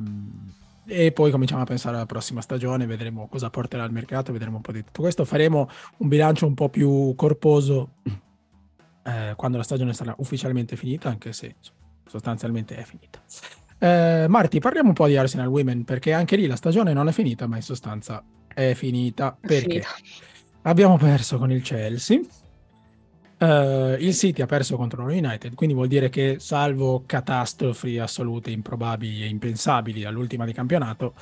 [0.85, 4.63] e poi cominciamo a pensare alla prossima stagione, vedremo cosa porterà al mercato, vedremo un
[4.63, 5.25] po' di tutto questo.
[5.25, 7.95] Faremo un bilancio un po' più corposo
[9.05, 11.57] eh, quando la stagione sarà ufficialmente finita, anche se
[12.07, 13.21] sostanzialmente è finita.
[13.79, 17.13] Eh, Marti, parliamo un po' di Arsenal Women, perché anche lì la stagione non è
[17.13, 19.83] finita, ma in sostanza è finita perché
[20.63, 22.21] abbiamo perso con il Chelsea
[23.43, 28.53] Uh, il City ha perso contro lo United, quindi vuol dire che salvo catastrofi assolute,
[28.53, 31.15] improbabili e impensabili all'ultima di campionato,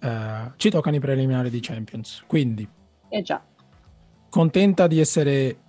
[0.00, 2.24] uh, ci toccano i preliminari di Champions.
[2.26, 2.66] Quindi,
[3.10, 3.44] eh già.
[4.30, 5.64] contenta di essere,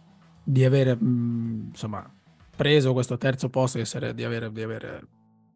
[0.49, 2.09] di aver mh, mm, insomma,
[2.55, 5.05] preso questo terzo posto, di, essere, di, aver,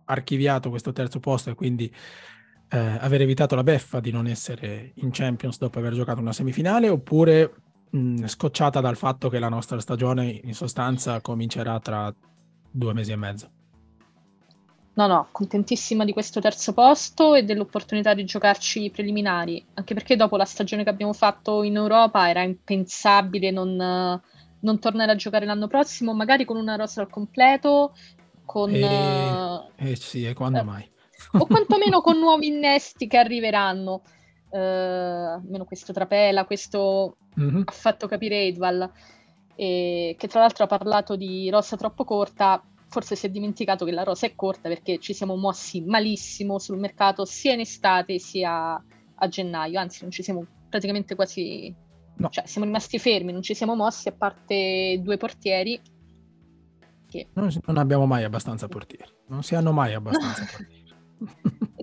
[0.04, 5.10] archiviato questo terzo posto e quindi uh, aver evitato la beffa di non essere in
[5.12, 7.54] Champions dopo aver giocato una semifinale, oppure
[7.90, 12.14] mh, scocciata dal fatto che la nostra stagione in sostanza comincerà tra
[12.70, 13.50] due mesi e mezzo.
[14.94, 20.18] No, no, contentissima di questo terzo posto e dell'opportunità di giocarci i preliminari, anche perché
[20.18, 24.22] dopo la stagione che abbiamo fatto in Europa era impensabile non,
[24.62, 27.94] non tornare a giocare l'anno prossimo, magari con una rosa al completo,
[28.46, 28.74] con...
[28.74, 30.92] Eh, eh sì, e quando eh, mai?
[31.34, 34.02] o quantomeno con nuovi innesti che arriveranno.
[34.50, 37.62] Uh, almeno questo trapela, questo mm-hmm.
[37.64, 38.92] ha fatto capire Edval,
[39.56, 43.92] e, che tra l'altro ha parlato di rosa troppo corta, forse si è dimenticato che
[43.92, 48.74] la rosa è corta perché ci siamo mossi malissimo sul mercato sia in estate sia
[48.74, 51.74] a gennaio, anzi non ci siamo praticamente quasi...
[52.22, 52.30] No.
[52.30, 55.82] Cioè, siamo rimasti fermi, non ci siamo mossi a parte due portieri.
[57.10, 57.28] Che...
[57.34, 60.94] Non, non abbiamo mai abbastanza portieri, non si hanno mai abbastanza portieri.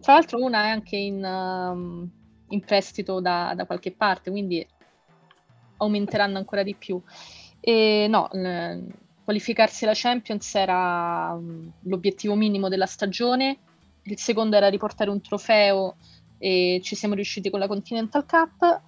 [0.01, 2.09] tra l'altro una è anche in, um,
[2.49, 4.67] in prestito da, da, qualche parte, quindi
[5.79, 7.03] aumenteranno ancora di più.
[7.61, 8.29] E no,
[9.25, 13.59] qualificarsi alla Champions era um, l'obiettivo minimo della stagione,
[14.03, 15.97] il secondo era riportare un trofeo
[16.39, 18.83] e ci siamo riusciti con la Continental Cup.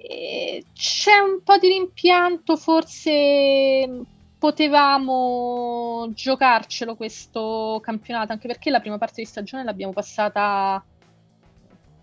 [0.00, 4.04] E c'è un po' di rimpianto, forse
[4.38, 10.82] potevamo giocarcelo questo campionato, anche perché la prima parte di stagione l'abbiamo passata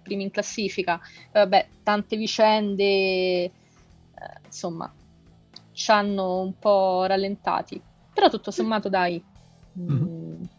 [0.04, 1.00] primi in classifica.
[1.32, 3.52] Vabbè, tante vicende eh,
[4.46, 4.94] insomma,
[5.72, 7.82] ci hanno un po' rallentati.
[8.14, 9.22] Però tutto sommato, dai,
[9.80, 10.04] mm-hmm.
[10.04, 10.50] mh,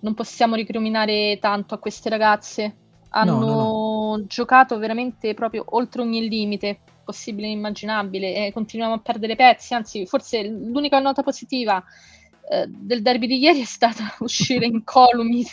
[0.00, 2.76] non possiamo ricriminare tanto a queste ragazze.
[3.10, 3.79] Hanno no, no, no.
[4.26, 9.74] Giocato veramente proprio oltre ogni limite possibile e immaginabile e continuiamo a perdere pezzi.
[9.74, 11.82] Anzi, forse l'unica nota positiva
[12.48, 15.44] eh, del derby di ieri è stata uscire in columi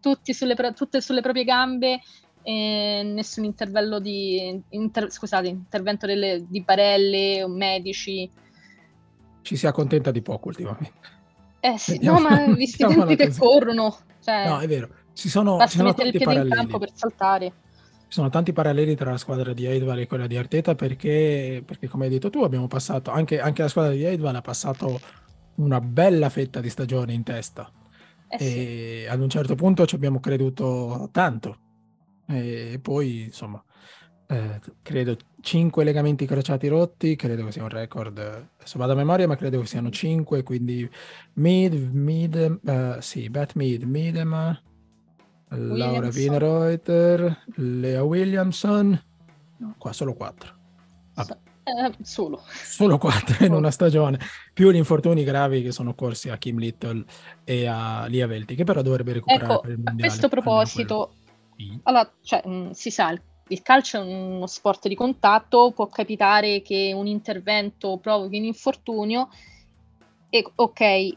[0.00, 2.00] tutti sulle, tutte sulle proprie gambe
[2.42, 8.30] e nessun intervento di inter, scusate, intervento delle, di barelle o medici.
[9.40, 10.92] Ci si accontenta di poco ultimamente.
[11.60, 13.96] Eh sì, Vediamo, no, ma visti i tempi che corrono.
[14.22, 14.90] Cioè, no, è vero.
[15.14, 16.48] Ci sono, ci sono tanti paralleli.
[16.48, 17.52] in campo per saltare.
[18.14, 22.04] Sono tanti paralleli tra la squadra di Eidval e quella di Arteta perché, perché come
[22.04, 25.00] hai detto tu, abbiamo passato, anche, anche la squadra di Eidval ha passato
[25.56, 27.68] una bella fetta di stagione in testa.
[28.28, 29.10] Eh e sì.
[29.10, 31.58] ad un certo punto ci abbiamo creduto tanto
[32.28, 33.60] e poi, insomma,
[34.28, 39.26] eh, credo 5 legamenti crociati rotti, credo che sia un record, adesso vado a memoria,
[39.26, 40.88] ma credo che siano 5, quindi
[41.32, 44.56] Mid, Mid, uh, sì, Beth Mid, Midema,
[45.48, 49.00] Laura Wienerreuter, Lea Williamson,
[49.58, 50.62] no, qua solo 4.
[51.66, 52.42] Eh, solo.
[52.46, 54.18] Solo 4 in una stagione,
[54.52, 57.04] più gli infortuni gravi che sono corsi a Kim Little
[57.44, 60.02] e a Lia Velti, che però dovrebbe recuperare ecco, per il mondiale.
[60.02, 61.14] A questo proposito,
[61.84, 65.86] Allora, cioè, mh, mm, si sa, il, il calcio è uno sport di contatto, può
[65.86, 69.28] capitare che un intervento provochi un infortunio,
[70.28, 71.16] e, ok,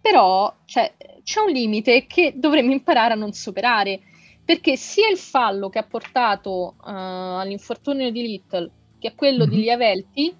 [0.00, 4.00] però cioè, c'è un limite che dovremmo imparare a non superare,
[4.44, 9.54] perché sia il fallo che ha portato uh, all'infortunio di Little che a quello mm-hmm.
[9.54, 10.36] di Liavelti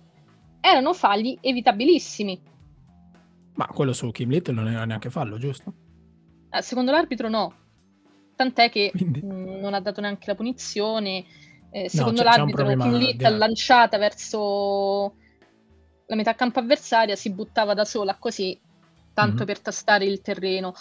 [0.61, 2.41] erano falli evitabilissimi.
[3.55, 5.73] Ma quello su Kim Little non era neanche fallo, giusto?
[6.51, 7.55] Eh, secondo l'arbitro no,
[8.37, 9.23] tant'è che Quindi...
[9.23, 11.25] mh, non ha dato neanche la punizione.
[11.71, 15.15] Eh, secondo no, c'è, l'arbitro c'è Kim Little lanciata verso
[16.07, 18.59] la metà campo avversaria si buttava da sola così,
[19.21, 19.47] tanto mm-hmm.
[19.47, 20.75] per tastare il terreno.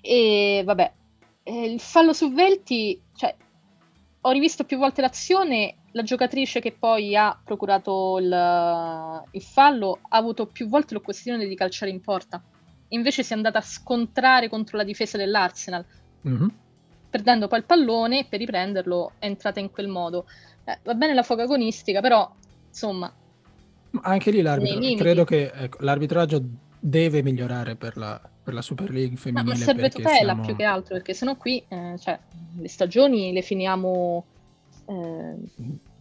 [0.00, 0.92] E vabbè,
[1.42, 3.34] eh, il fallo su Velti, cioè,
[4.20, 10.16] ho rivisto più volte l'azione, la giocatrice che poi ha procurato il, il fallo ha
[10.16, 12.42] avuto più volte l'occasione di calciare in porta.
[12.88, 15.84] Invece si è andata a scontrare contro la difesa dell'Arsenal.
[16.26, 16.48] Mm-hmm.
[17.10, 20.26] Perdendo poi il pallone, per riprenderlo è entrata in quel modo.
[20.64, 22.30] Eh, va bene la foga agonistica, però
[22.68, 23.12] insomma...
[24.02, 26.42] Anche lì l'arbitro, credo che ecco, l'arbitraggio
[26.86, 29.54] deve migliorare per la, per la Super League femminile.
[29.54, 30.44] Ma, ma serve tutela siamo...
[30.44, 32.18] più che altro, perché sennò qui eh, cioè,
[32.58, 34.24] le stagioni le finiamo
[34.84, 35.34] eh,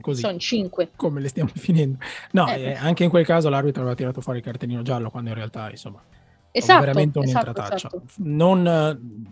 [0.02, 0.92] Così, sono 5.
[0.98, 2.00] Come le stiamo finendo.
[2.32, 2.62] No, eh.
[2.62, 2.74] eh.
[2.74, 6.04] anche in quel caso l'arbitro aveva tirato fuori il cartellino giallo, quando in realtà, insomma,
[6.52, 7.76] esatto, veramente un'intrataccia.
[7.76, 8.14] Esatto, esatto.
[8.18, 9.32] Non,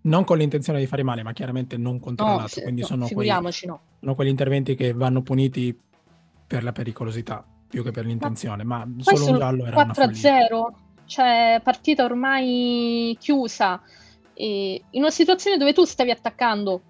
[0.00, 2.54] non, con l'intenzione di fare male, ma chiaramente non controllato.
[2.56, 3.50] No, quindi no, sono, quei, no.
[4.00, 5.78] sono quegli interventi che vanno puniti
[6.46, 11.60] per la pericolosità più che per l'intenzione, ma, ma solo un giallo era 4-0 cioè
[11.62, 13.80] partita ormai chiusa,
[14.34, 16.82] in una situazione dove tu stavi attaccando.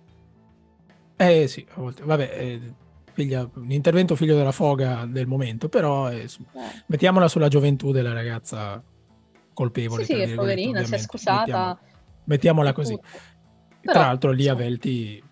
[1.16, 2.74] Eh sì, a volte, vabbè, eh,
[3.12, 6.28] figlia, un intervento figlio della foga del momento, però eh, eh.
[6.86, 8.82] mettiamola sulla gioventù della ragazza
[9.54, 10.04] colpevole.
[10.04, 11.40] Sì, sì, poverina, si è scusata.
[11.40, 11.78] Mettiamo,
[12.24, 12.98] mettiamola così.
[13.80, 15.22] Però, Tra l'altro lì a Velti,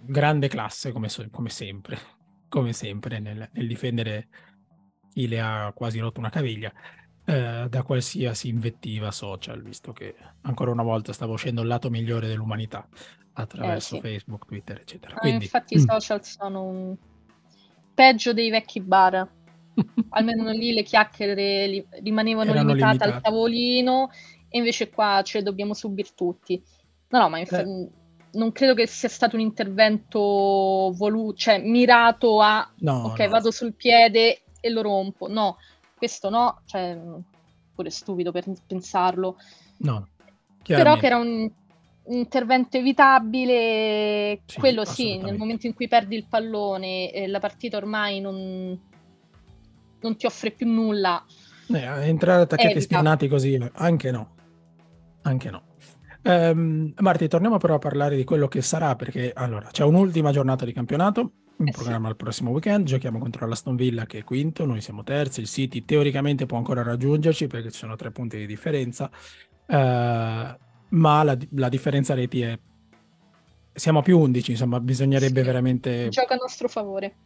[0.00, 1.98] grande classe come, come sempre,
[2.48, 4.28] come sempre nel, nel difendere
[5.12, 6.72] chi le ha quasi rotto una caviglia
[7.28, 12.26] eh, da qualsiasi invettiva social, visto che ancora una volta stava uscendo il lato migliore
[12.26, 12.88] dell'umanità
[13.34, 14.08] attraverso eh, sì.
[14.08, 15.14] Facebook, Twitter, eccetera.
[15.14, 15.78] Ah, Quindi, infatti mm.
[15.78, 16.96] i social sono un...
[17.92, 19.28] peggio dei vecchi bar.
[20.08, 21.86] Almeno lì le chiacchiere li...
[22.02, 24.10] rimanevano limitate, limitate, al tavolino
[24.48, 26.62] e invece qua ce le dobbiamo subire tutti.
[27.10, 27.90] No, no, ma inf- eh.
[28.32, 33.28] non credo che sia stato un intervento voluto, cioè mirato a no, ok, no.
[33.28, 35.28] vado sul piede e lo rompo.
[35.28, 35.58] No,
[35.98, 36.98] questo no, cioè,
[37.74, 39.36] pure stupido per pensarlo.
[39.78, 40.08] No,
[40.64, 41.50] però che era un
[42.10, 47.76] intervento evitabile, sì, quello sì, nel momento in cui perdi il pallone e la partita
[47.76, 48.78] ormai non,
[50.00, 51.22] non ti offre più nulla.
[51.70, 54.34] Eh, entrare attaccati spianati così, anche no,
[55.22, 55.62] anche no.
[56.22, 60.64] Um, Marti, torniamo però a parlare di quello che sarà, perché allora c'è un'ultima giornata
[60.64, 62.10] di campionato, in eh programma sì.
[62.10, 62.86] il prossimo weekend.
[62.86, 65.40] Giochiamo contro l'Aston Villa che è quinto, noi siamo terzi.
[65.40, 69.10] Il City teoricamente può ancora raggiungerci perché ci sono tre punti di differenza,
[69.66, 72.58] uh, ma la, la, differenza reti è.
[73.72, 75.46] Siamo a più 11, insomma, bisognerebbe sì.
[75.46, 76.08] veramente.
[76.08, 77.16] Gioca a nostro favore.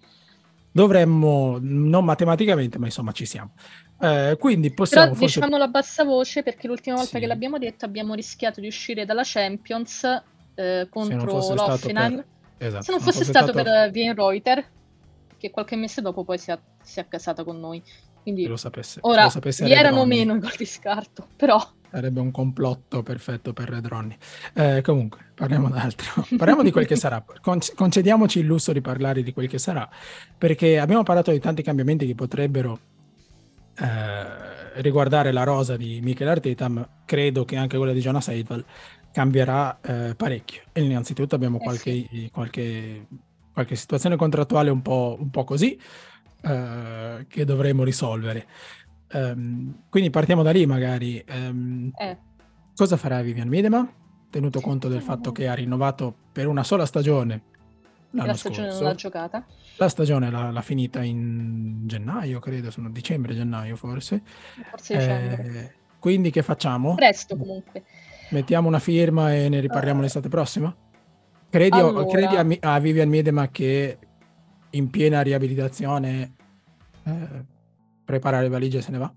[0.74, 3.52] Dovremmo, non matematicamente, ma insomma ci siamo.
[4.00, 5.08] Eh, quindi possiamo.
[5.08, 5.40] Però forse...
[5.40, 7.20] diciamolo a bassa voce perché l'ultima volta sì.
[7.20, 10.04] che l'abbiamo detto abbiamo rischiato di uscire dalla Champions
[10.54, 12.24] eh, contro l'Offenheim.
[12.66, 14.64] Esatto, Se non fosse, stato, per Vien Reuter,
[15.36, 17.82] che qualche mese dopo poi si è, si è accasata con noi.
[18.22, 21.60] Quindi lo sapesse, ora lo sapesse gli erano meno i gol di scarto, però...
[21.90, 24.16] Sarebbe un complotto perfetto per Red Ronnie.
[24.54, 26.24] Eh, comunque, parliamo d'altro.
[26.38, 27.22] parliamo di quel che sarà.
[27.74, 29.86] concediamoci il lusso di parlare di quel che sarà,
[30.38, 32.78] perché abbiamo parlato di tanti cambiamenti che potrebbero
[33.76, 38.64] eh, riguardare la rosa di Michele Arteta, ma credo che anche quella di Jonas Eidval
[39.12, 40.62] cambierà eh, parecchio.
[40.72, 42.30] E innanzitutto abbiamo eh qualche, sì.
[42.32, 43.06] qualche,
[43.52, 45.78] qualche, situazione contrattuale un po', un po così
[46.42, 48.46] eh, che dovremo risolvere.
[49.12, 51.22] Um, quindi partiamo da lì magari.
[51.28, 51.90] Um,
[52.74, 53.86] cosa farà Vivian Miedema?
[54.30, 57.50] Tenuto conto del fatto che ha rinnovato per una sola stagione
[58.12, 58.82] l'anno la stagione scorso.
[58.82, 59.46] non l'ha giocata.
[59.76, 64.22] La stagione l'ha, l'ha, finita in gennaio, credo, sono dicembre-gennaio forse.
[64.70, 65.60] Forse dicembre.
[65.60, 66.94] Eh, quindi che facciamo?
[66.94, 67.84] Presto comunque.
[68.32, 70.74] Mettiamo una firma e ne riparliamo uh, l'estate prossima?
[71.50, 72.06] Credi, allora...
[72.06, 73.98] credi a, a, Vivian Miedema che
[74.70, 76.34] in piena riabilitazione
[77.04, 77.44] eh,
[78.02, 79.14] prepara le valigie e se ne va?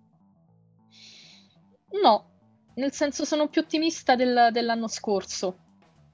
[2.03, 2.25] No,
[2.73, 5.57] nel senso sono più ottimista del, dell'anno scorso,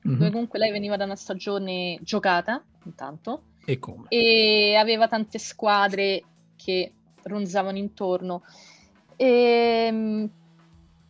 [0.07, 0.17] mm-hmm.
[0.19, 4.05] dove comunque lei veniva da una stagione giocata, intanto, e, come?
[4.09, 6.23] e aveva tante squadre
[6.55, 6.93] che
[7.23, 8.43] ronzavano intorno.
[9.15, 9.25] E,
[9.87, 10.29] ehm,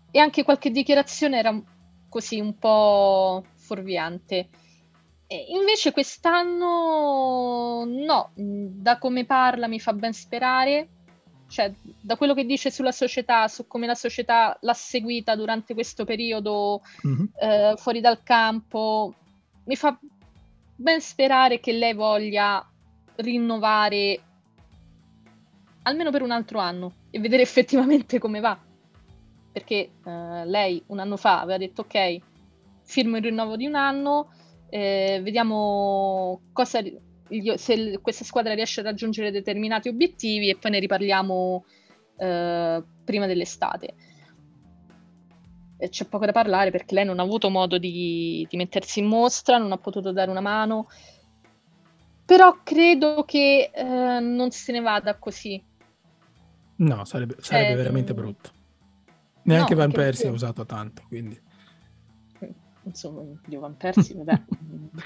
[0.09, 1.63] e anche qualche dichiarazione era
[2.11, 4.49] così un po' fuorviante.
[5.27, 10.89] E invece quest'anno no, da come parla mi fa ben sperare,
[11.47, 16.03] cioè da quello che dice sulla società, su come la società l'ha seguita durante questo
[16.03, 17.25] periodo mm-hmm.
[17.39, 19.13] eh, fuori dal campo,
[19.63, 19.97] mi fa
[20.75, 22.69] ben sperare che lei voglia
[23.15, 24.19] rinnovare
[25.83, 28.59] almeno per un altro anno e vedere effettivamente come va.
[29.51, 32.17] Perché eh, lei un anno fa aveva detto ok,
[32.83, 34.31] firmo il rinnovo di un anno,
[34.69, 36.81] eh, vediamo cosa,
[37.55, 41.65] se questa squadra riesce a raggiungere determinati obiettivi e poi ne riparliamo
[42.17, 43.93] eh, prima dell'estate.
[45.77, 49.07] E c'è poco da parlare perché lei non ha avuto modo di, di, mettersi in
[49.07, 50.87] mostra, non ha potuto dare una mano,
[52.23, 55.61] però credo che eh, non se ne vada così.
[56.77, 58.51] No, sarebbe, sarebbe eh, veramente brutto.
[59.51, 61.39] Neanche no, Van Persie ha usato tanto, quindi
[62.83, 64.41] insomma, di Van Persie, vabbè,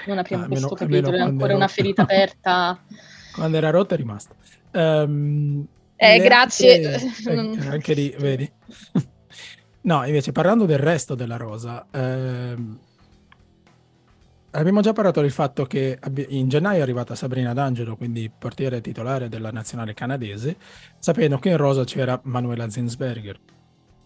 [0.06, 2.78] non apriamo ah, questo capitolo, è ancora una ferita aperta.
[3.32, 4.34] Quando era rotta è rimasta.
[4.72, 5.66] Um,
[5.96, 6.80] eh, grazie.
[6.80, 8.50] Eh, anche lì, vedi.
[9.82, 12.78] no, invece parlando del resto della rosa, ehm,
[14.52, 19.28] abbiamo già parlato del fatto che in gennaio è arrivata Sabrina D'Angelo, quindi portiere titolare
[19.28, 20.56] della nazionale canadese,
[20.98, 23.38] sapendo che in rosa c'era Manuela Zinsberger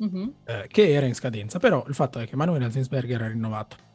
[0.03, 0.29] mm-hmm.
[0.45, 3.89] eh, che era in scadenza, però il fatto è che Manuel Zinsberger era rinnovato.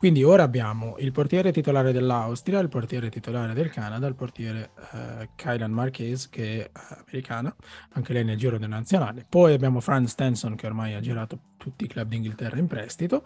[0.00, 5.28] Quindi ora abbiamo il portiere titolare dell'Austria, il portiere titolare del Canada, il portiere eh,
[5.34, 6.70] Kylan Marquez che è
[7.04, 7.54] americana,
[7.92, 9.26] anche lei nel giro del nazionale.
[9.28, 13.24] Poi abbiamo Franz Stenson che ormai ha girato tutti i club d'Inghilterra in prestito.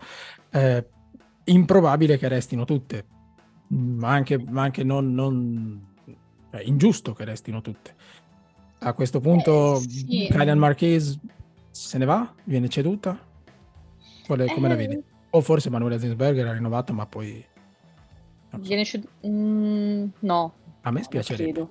[0.51, 0.85] Eh,
[1.45, 3.05] improbabile che restino tutte,
[3.69, 5.95] ma anche, ma anche non, non
[6.51, 7.95] cioè, ingiusto che restino tutte.
[8.81, 10.29] A questo punto, eh, sì.
[10.29, 11.21] Kylan Marquez
[11.75, 12.33] se ne va?
[12.45, 13.19] Viene ceduta?
[14.25, 15.03] Quale, come eh, la vedi?
[15.31, 17.45] O forse Manuela Zinsberger ha rinnovato, ma poi...
[18.59, 19.11] Viene ceduta?
[19.27, 20.55] Mm, no.
[20.83, 21.69] A me spiacerebbe.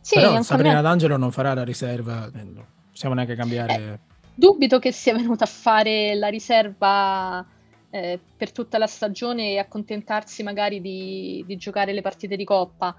[0.00, 0.82] Sì, Però Sabrina me...
[0.82, 3.74] D'Angelo non farà la riserva, non possiamo neanche cambiare...
[3.74, 3.98] Eh,
[4.34, 7.46] dubito che sia venuta a fare la riserva
[7.90, 12.96] eh, per tutta la stagione e accontentarsi magari di, di giocare le partite di Coppa.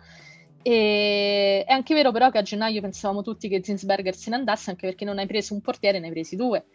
[0.68, 4.72] E è anche vero però che a gennaio pensavamo tutti che Zinsberger se ne andasse,
[4.72, 6.66] anche perché non hai preso un portiere, ne hai presi due.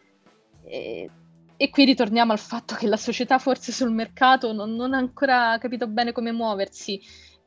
[0.62, 1.10] E,
[1.56, 5.58] e qui ritorniamo al fatto che la società forse sul mercato non, non ha ancora
[5.58, 7.00] capito bene come muoversi,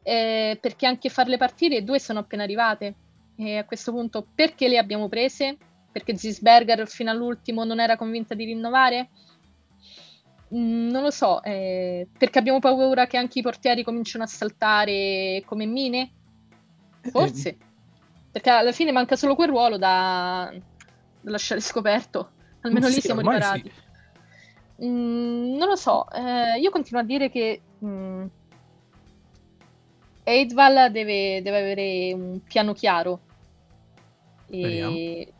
[0.04, 2.96] eh, perché anche farle partire due sono appena arrivate.
[3.38, 5.56] E a questo punto perché le abbiamo prese?
[5.94, 9.12] Perché Zinsberger fino all'ultimo non era convinta di rinnovare?
[10.54, 15.41] Mm, non lo so, eh, perché abbiamo paura che anche i portieri cominciano a saltare
[15.46, 16.16] come mine?
[17.12, 17.49] Forse.
[17.49, 17.58] Eh,
[18.32, 20.51] Perché alla fine manca solo quel ruolo da,
[21.22, 22.32] da lasciare scoperto.
[22.62, 23.72] Almeno sì, lì siamo riparati.
[23.74, 24.86] Sì.
[24.86, 28.26] Mm, non lo so, eh, io continuo a dire che mm,
[30.24, 33.20] Eidval deve, deve, avere un piano chiaro.
[34.49, 35.34] E,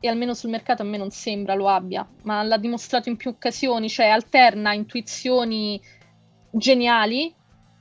[0.00, 3.30] e, almeno sul mercato a me non sembra lo abbia, ma l'ha dimostrato in più
[3.30, 5.80] occasioni, cioè alterna intuizioni
[6.50, 7.34] geniali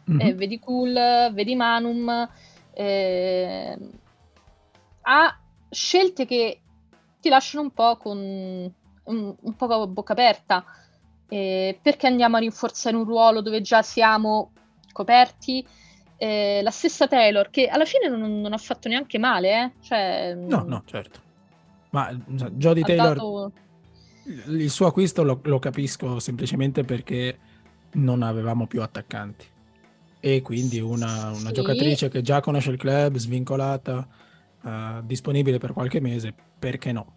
[0.10, 0.20] mm-hmm.
[0.20, 2.30] eh, vedi Cool, vedi Manum,
[2.74, 3.78] eh,
[5.02, 5.40] ha
[5.70, 6.60] scelte che
[7.20, 10.66] ti lasciano un po' con un, un po' a bocca aperta.
[11.30, 14.52] Eh, perché andiamo a rinforzare un ruolo dove già siamo
[14.92, 15.66] coperti?
[16.18, 19.72] Eh, la stessa Taylor, che alla fine non, non ha fatto neanche male, eh?
[19.82, 21.20] cioè, no, no, certo.
[21.90, 23.52] Ma Jodie Taylor, dato...
[24.24, 27.38] il suo acquisto lo, lo capisco semplicemente perché
[27.94, 29.52] non avevamo più attaccanti
[30.26, 31.52] e quindi una, una sì.
[31.52, 34.08] giocatrice che già conosce il club, svincolata,
[34.62, 37.16] uh, disponibile per qualche mese, perché no?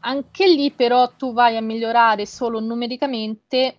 [0.00, 3.78] Anche lì però tu vai a migliorare solo numericamente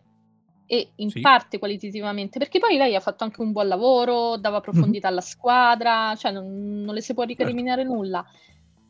[0.66, 1.20] e in sì.
[1.20, 5.18] parte qualitativamente, perché poi lei ha fatto anche un buon lavoro, dava profondità mm-hmm.
[5.18, 7.96] alla squadra, cioè non, non le si può ricriminare certo.
[7.96, 8.26] nulla.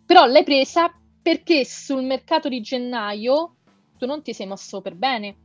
[0.06, 0.90] Però l'hai presa
[1.22, 3.56] perché sul mercato di gennaio
[3.98, 5.36] tu non ti sei mosso per bene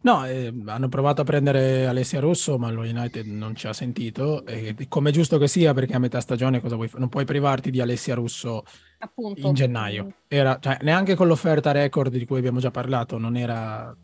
[0.00, 4.46] No, eh, hanno provato a prendere Alessia Russo, ma lo United non ci ha sentito.
[4.46, 7.80] E come giusto che sia, perché a metà stagione cosa vuoi non puoi privarti di
[7.80, 8.64] Alessia Russo
[8.98, 9.46] Appunto.
[9.46, 10.12] in gennaio.
[10.28, 13.94] Era, cioè, neanche con l'offerta record di cui abbiamo già parlato, non era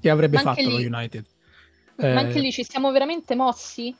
[0.00, 1.24] che avrebbe fatto lì, lo United.
[1.96, 3.94] Ma eh, anche lì ci siamo veramente mossi?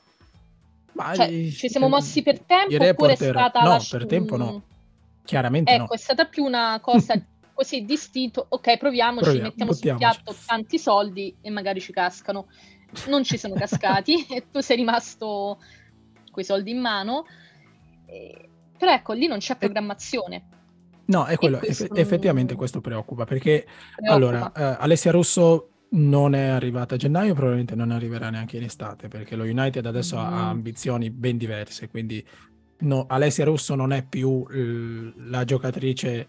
[0.93, 3.85] Ma cioè, ci siamo mossi per tempo oppure è stata No, la...
[3.89, 4.63] per tempo no.
[5.25, 5.93] Chiaramente ecco, no.
[5.93, 7.19] è stata più una cosa
[7.55, 12.47] così distinto, ok, proviamoci, Proviamo, mettiamo sul piatto tanti soldi e magari ci cascano.
[13.07, 15.59] Non ci sono cascati e tu sei rimasto
[16.31, 17.25] quei soldi in mano.
[18.05, 18.49] E...
[18.77, 20.49] Però ecco, lì non c'è programmazione.
[21.05, 21.85] No, è quello, questo...
[21.85, 24.13] eff- effettivamente questo preoccupa, perché preoccupa.
[24.13, 29.07] allora, uh, Alessia Russo non è arrivata a gennaio, probabilmente non arriverà neanche in estate,
[29.07, 30.19] perché lo United adesso mm.
[30.19, 32.25] ha ambizioni ben diverse, quindi
[32.79, 36.27] no, Alessia Russo non è più l- la giocatrice,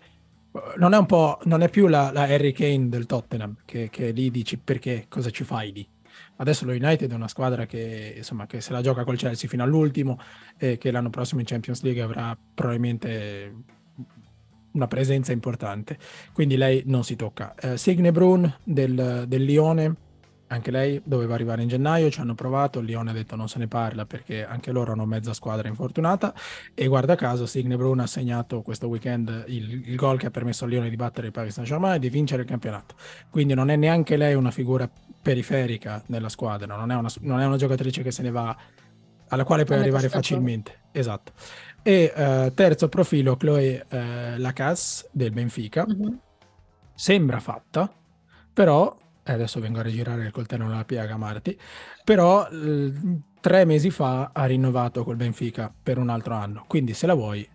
[0.76, 4.30] non è po', non è più la, la Harry Kane del Tottenham, che, che lì
[4.30, 5.88] dici perché, cosa ci fai lì?
[6.36, 9.62] Adesso lo United è una squadra che, insomma, che se la gioca col Chelsea fino
[9.62, 10.18] all'ultimo
[10.58, 13.54] e che l'anno prossimo in Champions League avrà probabilmente
[14.72, 15.98] una presenza importante.
[16.32, 17.54] Quindi lei non si tocca.
[17.54, 19.96] Eh, Signe Brun del, del Lione,
[20.48, 23.66] anche lei doveva arrivare in gennaio, ci hanno provato, Lione ha detto non se ne
[23.66, 26.32] parla perché anche loro hanno mezza squadra infortunata
[26.72, 30.64] e guarda caso Signe Brun ha segnato questo weekend il, il gol che ha permesso
[30.64, 32.94] al Lione di battere il Paris Saint-Germain e di vincere il campionato.
[33.30, 34.88] Quindi non è neanche lei una figura
[35.20, 38.56] periferica nella squadra, non è una, non è una giocatrice che se ne va
[39.28, 40.84] alla quale puoi arrivare facilmente.
[40.92, 41.32] Esatto.
[41.82, 43.96] E uh, terzo profilo, Chloe uh,
[44.38, 45.84] Lacasse del Benfica.
[45.86, 46.14] Mm-hmm.
[46.94, 47.92] Sembra fatta,
[48.52, 51.58] però eh, adesso vengo a rigirare il coltello nella piaga, Marti.
[52.04, 52.48] Però
[53.40, 56.64] tre mesi fa ha rinnovato col Benfica per un altro anno.
[56.68, 57.46] Quindi se la vuoi,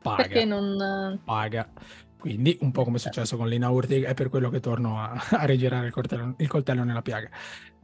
[0.00, 0.22] paga.
[0.22, 1.20] Perché non...
[1.24, 1.68] Paga.
[2.18, 5.20] Quindi, un po' come è successo con Lina Urtig, è per quello che torno a,
[5.30, 7.28] a rigirare il coltello, il coltello, nella piaga.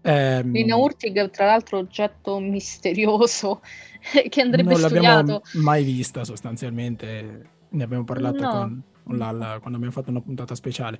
[0.01, 3.63] Eh, Lina Urtig, tra l'altro, oggetto misterioso
[4.29, 5.05] che andrebbe non studiato.
[5.05, 8.51] Non l'abbiamo mai vista sostanzialmente, ne abbiamo parlato no.
[8.51, 10.99] con Lalla quando abbiamo fatto una puntata speciale.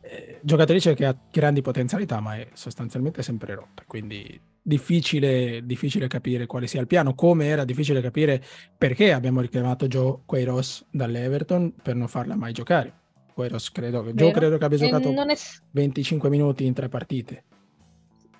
[0.00, 6.46] Eh, giocatrice che ha grandi potenzialità, ma è sostanzialmente sempre rotta, quindi difficile, difficile capire
[6.46, 8.42] quale sia il piano, come era difficile capire
[8.76, 13.02] perché abbiamo richiamato Joe Queiroz dall'Everton per non farla mai giocare.
[13.34, 15.36] Queiroz credo, Joe credo che abbia giocato è...
[15.70, 17.44] 25 minuti in tre partite.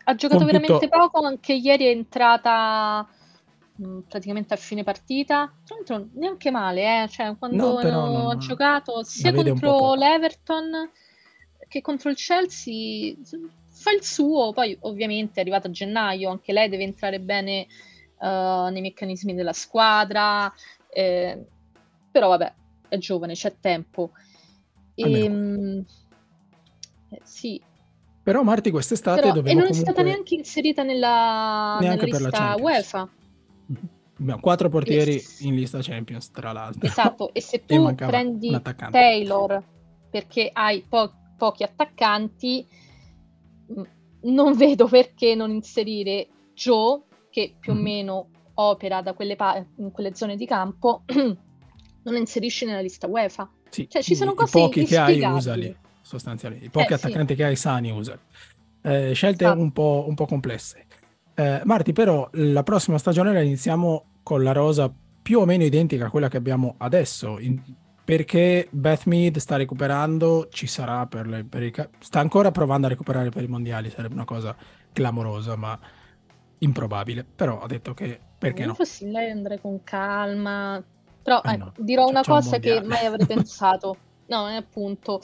[0.05, 0.89] Ha giocato veramente tutto...
[0.89, 3.07] poco, anche ieri è entrata
[3.77, 5.53] mh, praticamente a fine partita.
[5.65, 7.09] Tra l'altro neanche male, eh?
[7.09, 10.91] cioè, quando no, ha giocato sia contro l'Everton
[11.69, 13.15] che contro il Chelsea
[13.75, 17.67] fa il suo, poi ovviamente è arrivata a gennaio, anche lei deve entrare bene
[18.19, 20.53] uh, nei meccanismi della squadra,
[20.89, 21.45] eh,
[22.11, 22.55] però vabbè,
[22.89, 24.13] è giovane, c'è tempo.
[24.95, 25.85] E, ehm,
[27.11, 27.61] eh, sì.
[28.23, 29.71] Però Marti quest'estate però, E non comunque...
[29.71, 33.11] è stata neanche inserita nella, neanche nella lista UEFA.
[34.19, 35.25] Abbiamo quattro portieri e...
[35.41, 36.87] in lista Champions, tra l'altro.
[36.87, 38.61] Esatto, e se tu e prendi
[38.91, 39.63] Taylor
[40.11, 42.65] perché hai po- pochi attaccanti,
[44.23, 47.85] non vedo perché non inserire Joe, che più o mm-hmm.
[47.85, 53.51] meno opera da quelle pa- in quelle zone di campo, non inserisci nella lista UEFA.
[53.71, 56.67] Sì, cioè, ci sono cose I pochi che hai usali, sostanzialmente.
[56.67, 57.39] I pochi eh, attaccanti sì.
[57.39, 58.21] che hai sani usali.
[58.83, 59.61] Eh, scelte esatto.
[59.61, 60.87] un, po', un po' complesse.
[61.35, 66.07] Eh, Marti, però, la prossima stagione la iniziamo con la rosa più o meno identica
[66.07, 67.39] a quella che abbiamo adesso.
[67.39, 67.61] In,
[68.05, 72.91] perché Beth Mead sta recuperando, ci sarà per, le, per i, sta ancora provando a
[72.91, 74.55] recuperare per i mondiali, sarebbe una cosa
[74.93, 75.79] clamorosa, ma
[76.59, 77.25] improbabile.
[77.25, 78.77] Però ha detto che perché no?
[78.81, 80.83] Sì, lei andrà con calma.
[81.23, 83.97] Però eh ecco, no, dirò una cosa un che mai avrei pensato.
[84.27, 85.23] No, è appunto.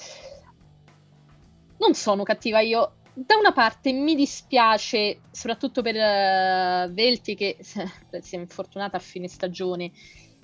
[1.78, 2.92] Non sono cattiva io.
[3.12, 9.28] Da una parte mi dispiace, soprattutto per uh, Velti che si è infortunata a fine
[9.28, 9.90] stagione.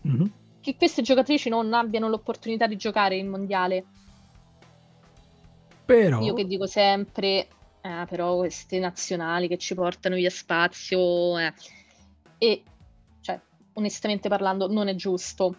[0.06, 0.26] Mm-hmm
[0.66, 3.84] che queste giocatrici non abbiano l'opportunità di giocare il mondiale.
[5.84, 6.20] Però...
[6.20, 7.46] Io che dico sempre,
[7.80, 11.54] eh, però queste nazionali che ci portano via spazio, eh.
[12.38, 12.62] e
[13.20, 13.40] cioè,
[13.74, 15.54] onestamente parlando, non è giusto.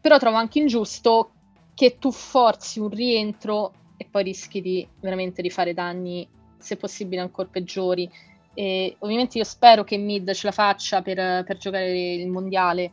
[0.00, 1.30] Però trovo anche ingiusto
[1.76, 7.20] che tu forzi un rientro e poi rischi di veramente di fare danni, se possibile,
[7.20, 8.10] ancora peggiori.
[8.54, 12.92] E ovviamente io spero che Mid ce la faccia per, per giocare il mondiale,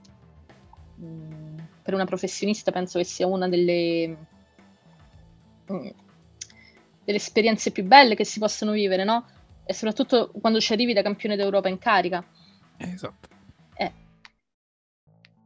[0.99, 4.17] Mm, per una professionista penso che sia una delle,
[5.71, 5.87] mm,
[7.03, 9.25] delle esperienze più belle che si possono vivere, no?
[9.63, 12.25] E soprattutto quando ci arrivi da campione d'Europa in carica.
[12.77, 13.29] Esatto.
[13.75, 13.91] Eh.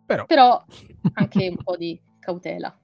[0.05, 0.25] Però...
[0.25, 0.65] Però
[1.13, 2.75] anche un po' di cautela.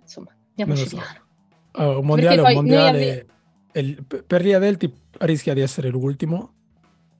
[0.00, 0.96] Insomma, andiamoci so.
[0.96, 1.28] piano.
[1.72, 3.26] Uh, un mondiale, un mondiale
[3.72, 4.04] ave...
[4.26, 6.52] per gli Avelti rischia di essere l'ultimo.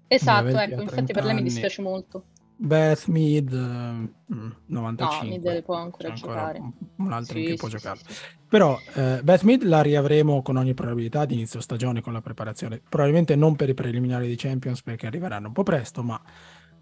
[0.06, 2.24] Esatto, ecco, infatti per lei mi dispiace molto.
[2.62, 7.68] Beth Mid mm, 95 no, Mid può ancora giocare ancora un altro sì, che può
[7.68, 8.00] sì, giocare.
[8.06, 8.14] sì,
[8.46, 12.82] però eh, Beth Mid la riavremo con ogni probabilità di inizio stagione con la preparazione.
[12.86, 16.20] Probabilmente non per i preliminari di Champions perché arriveranno un po' presto ma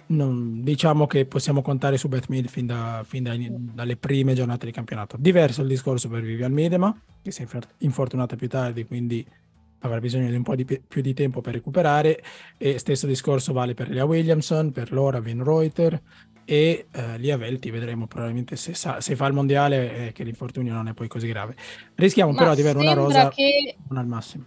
[0.09, 4.67] non, diciamo che possiamo contare su Beth Mid fin, da, fin da, dalle prime giornate
[4.67, 7.47] di campionato diverso il discorso per Vivian Miedema che si è
[7.79, 9.27] infortunata più tardi quindi
[9.81, 12.23] avrà bisogno di un po' di più di tempo per recuperare
[12.57, 16.01] e stesso discorso vale per Lia Williamson, per Laura Van Reuter
[16.45, 20.73] e eh, Lia Velti vedremo probabilmente se, sa, se fa il mondiale eh, che l'infortunio
[20.73, 21.55] non è poi così grave.
[21.95, 23.77] Rischiamo Ma però di avere una rosa che...
[23.89, 24.45] non al massimo.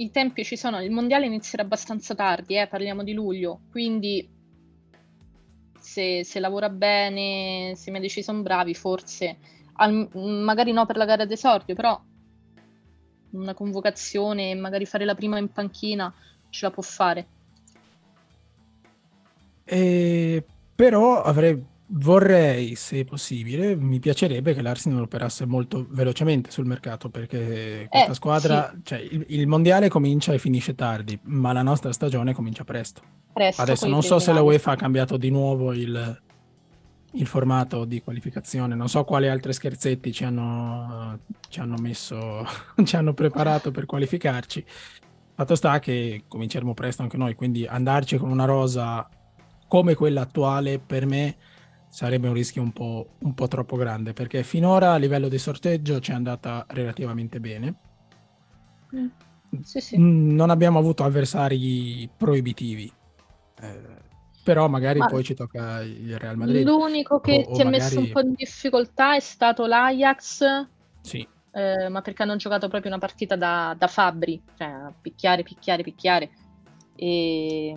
[0.00, 4.26] I tempi ci sono, il mondiale inizierà abbastanza tardi, eh, parliamo di luglio, quindi
[5.78, 9.36] se, se lavora bene, se i medici sono bravi, forse,
[9.74, 12.00] al, magari no per la gara d'esordio, però
[13.32, 16.12] una convocazione, magari fare la prima in panchina,
[16.48, 17.26] ce la può fare.
[19.64, 20.44] E,
[20.74, 21.62] però avrei
[21.92, 28.14] Vorrei, se possibile, mi piacerebbe che l'Arsenal operasse molto velocemente sul mercato perché questa Eh,
[28.14, 32.62] squadra, sì, cioè il, il mondiale comincia e finisce tardi, ma la nostra stagione comincia
[32.62, 33.02] presto.
[33.32, 34.40] presto Adesso non so se la.
[34.40, 36.22] UEFA ha cambiato di nuovo il,
[37.12, 41.18] il formato di qualificazione, non so quali altri scherzetti ci hanno,
[41.48, 42.46] ci hanno messo,
[42.84, 44.64] ci hanno preparato per qualificarci.
[45.34, 49.08] Fatto sta che cominceremo presto anche noi, quindi andarci con una rosa
[49.66, 51.36] come quella attuale per me
[51.90, 56.00] sarebbe un rischio un po', un po' troppo grande perché finora a livello di sorteggio
[56.00, 57.74] ci è andata relativamente bene.
[58.94, 59.08] Mm,
[59.62, 59.96] Sì, sì.
[59.98, 62.90] Mm, Non abbiamo avuto avversari proibitivi,
[63.60, 63.80] eh,
[64.42, 67.64] però magari Ma poi ci tocca il Real Madrid l'unico o, che o ti ha
[67.66, 70.44] messo un magari po' in difficoltà è stato l'Ajax,
[71.02, 75.82] sì, eh, ma perché hanno giocato proprio una partita da, da fabbri, cioè picchiare, picchiare,
[75.82, 76.30] picchiare.
[76.94, 77.76] E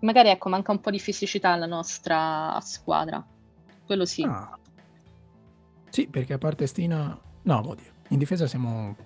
[0.00, 3.24] magari ecco, manca un po' di fisicità alla nostra squadra.
[3.86, 4.22] Quello sì.
[4.22, 4.58] Ah,
[5.88, 8.96] sì, perché a parte Stina, no, oddio, in difesa siamo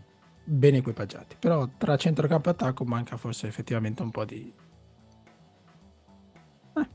[0.44, 4.52] ben equipaggiati, però tra centrocampo e attacco manca forse effettivamente un po' di...
[6.76, 6.88] eh,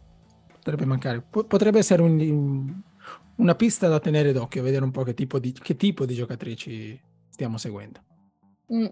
[0.52, 2.82] potrebbe mancare, Po- potrebbe essere un-
[3.38, 7.02] una pista da tenere d'occhio, vedere un po' che tipo di, che tipo di giocatrici
[7.30, 8.02] stiamo seguendo.
[8.74, 8.86] Mm,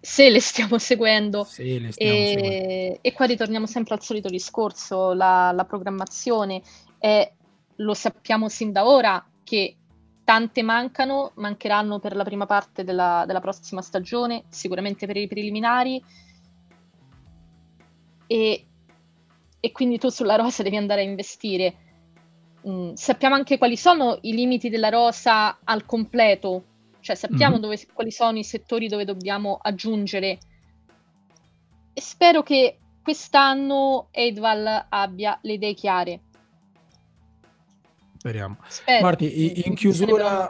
[0.00, 1.44] Se le stiamo seguendo.
[1.44, 2.48] Se le stiamo seguendo.
[2.48, 6.62] E, e qua ritorniamo sempre al solito discorso, la, la programmazione
[6.98, 7.32] è,
[7.76, 9.76] lo sappiamo sin da ora, che
[10.24, 16.02] tante mancano, mancheranno per la prima parte della, della prossima stagione, sicuramente per i preliminari,
[18.26, 18.66] e,
[19.60, 21.76] e quindi tu sulla rosa devi andare a investire.
[22.68, 26.64] Mm, sappiamo anche quali sono i limiti della rosa al completo,
[27.06, 27.60] cioè sappiamo Mhm.
[27.60, 30.38] dove, quali sono i settori dove dobbiamo aggiungere
[31.92, 36.20] e spero che quest'anno Eidval abbia le idee chiare.
[38.18, 38.56] Speriamo.
[38.66, 39.02] Spero.
[39.04, 40.48] Marti, in chiusura,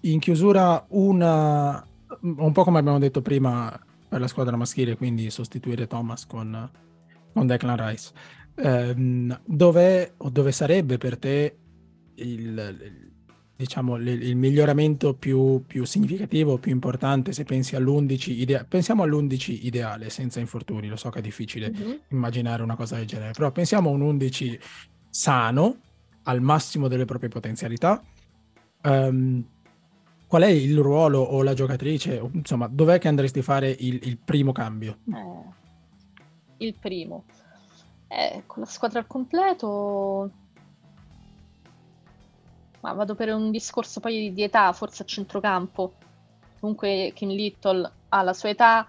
[0.00, 1.86] in chiusura una,
[2.22, 6.68] un po' come abbiamo detto prima per la squadra maschile, quindi sostituire Thomas con,
[7.32, 8.12] con Declan Rice.
[9.44, 11.56] Dov'è o dove sarebbe per te
[12.16, 13.05] il-
[13.56, 19.58] diciamo, il, il miglioramento più, più significativo, più importante se pensi all'11 idea- pensiamo all'11
[19.62, 22.00] ideale senza infortuni, lo so che è difficile Mhm.
[22.10, 24.58] immaginare una cosa del genere, però pensiamo a un 11
[25.08, 25.76] sano,
[26.24, 28.02] al massimo delle proprie potenzialità.
[28.82, 29.44] Ehm,
[30.26, 34.18] qual è il ruolo o la giocatrice, insomma, dov'è che andresti a fare il, il
[34.18, 34.98] primo cambio?
[35.14, 37.24] Eh, il primo.
[38.08, 40.30] Eh, con la squadra al completo,
[42.86, 45.94] ma vado per un discorso poi di età, forse a centrocampo.
[46.60, 48.86] Comunque Kim Little ha la sua età,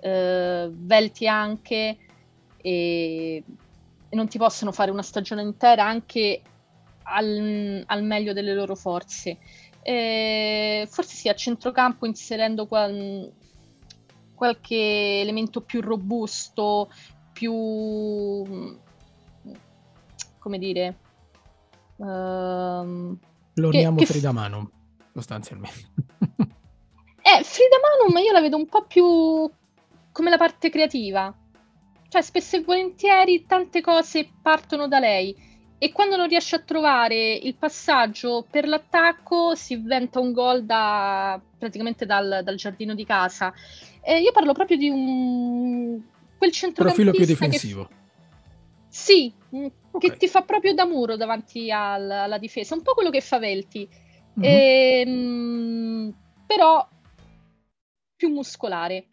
[0.00, 1.96] eh, Velti anche,
[2.58, 3.44] e,
[4.08, 6.42] e non ti possono fare una stagione intera anche
[7.04, 9.38] al, al meglio delle loro forze.
[9.80, 13.32] Eh, forse sì, a centrocampo inserendo qual-
[14.34, 16.90] qualche elemento più robusto,
[17.32, 18.76] più
[20.38, 20.98] come dire,
[21.96, 23.18] ehm,
[23.60, 24.68] Cloniamo che- Frida Manum,
[25.12, 25.90] sostanzialmente.
[27.22, 29.50] eh, Frida Manum io la vedo un po' più
[30.12, 31.34] come la parte creativa.
[32.08, 35.36] Cioè, spesso e volentieri tante cose partono da lei
[35.76, 41.38] e quando non riesce a trovare il passaggio per l'attacco si inventa un gol da,
[41.58, 43.52] praticamente dal, dal giardino di casa.
[44.00, 46.00] Eh, io parlo proprio di un
[46.38, 47.88] quel Profilo più centrocampista che difensivo.
[48.88, 50.00] Sì, mm, Ok.
[50.00, 53.38] che ti fa proprio da muro davanti al- alla difesa, un po' quello che fa
[53.38, 53.88] Velti,
[54.34, 54.44] Mhm.
[54.44, 56.14] Ehm,
[56.46, 56.86] però
[58.16, 59.06] più muscolare.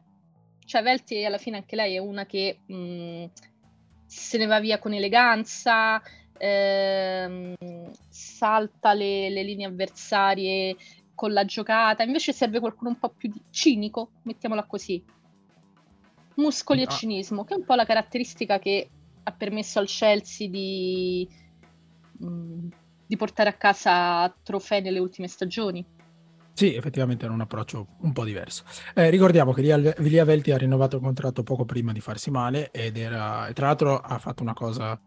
[0.65, 3.25] Cioè Velti alla fine anche lei è una che mm,
[4.05, 6.01] se ne va via con eleganza,
[6.37, 7.53] ehm,
[8.09, 10.75] salta le, le linee avversarie
[11.13, 15.03] con la giocata, invece serve qualcuno un po' più di- cinico, mettiamola così.
[16.35, 16.89] Muscoli e Ah.
[16.89, 18.89] cinismo, che è un po' la caratteristica che
[19.27, 21.27] ha permesso al Chelsea di,
[22.23, 22.67] mm,
[23.05, 25.85] di portare a casa trofei nelle ultime stagioni.
[26.53, 28.63] Sì, effettivamente era un approccio un po' diverso.
[28.93, 32.71] Eh, ricordiamo che Lia, Lia Velti ha rinnovato il contratto poco prima di farsi male
[32.71, 34.97] ed era, e tra l'altro ha fatto una cosa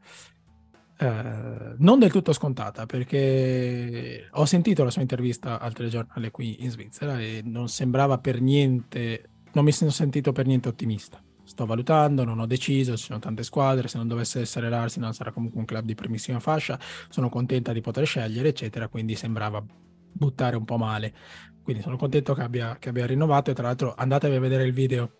[1.00, 6.70] eh, non del tutto scontata perché ho sentito la sua intervista al telegiornale qui in
[6.70, 11.22] Svizzera e non sembrava per niente, non mi sono sentito per niente ottimista.
[11.48, 15.32] Sto valutando, non ho deciso, ci sono tante squadre, se non dovesse essere l'Arsenal sarà
[15.32, 19.64] comunque un club di primissima fascia, sono contenta di poter scegliere, eccetera, quindi sembrava
[20.12, 21.14] buttare un po' male.
[21.62, 24.74] Quindi sono contento che abbia, che abbia rinnovato e tra l'altro andatevi a vedere il
[24.74, 25.12] video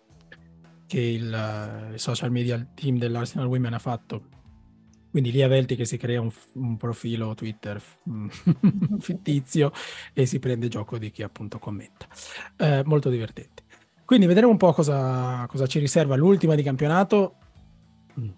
[0.85, 4.37] che il, il social media team dell'Arsenal Women ha fatto
[5.09, 7.81] quindi lì a Velti che si crea un, un profilo Twitter
[8.99, 9.71] fittizio
[10.13, 12.07] e si prende gioco di chi appunto commenta.
[12.55, 13.63] Eh, molto divertente.
[14.09, 17.35] Quindi vedremo un po' cosa, cosa ci riserva l'ultima di campionato.
[18.19, 18.29] Mm,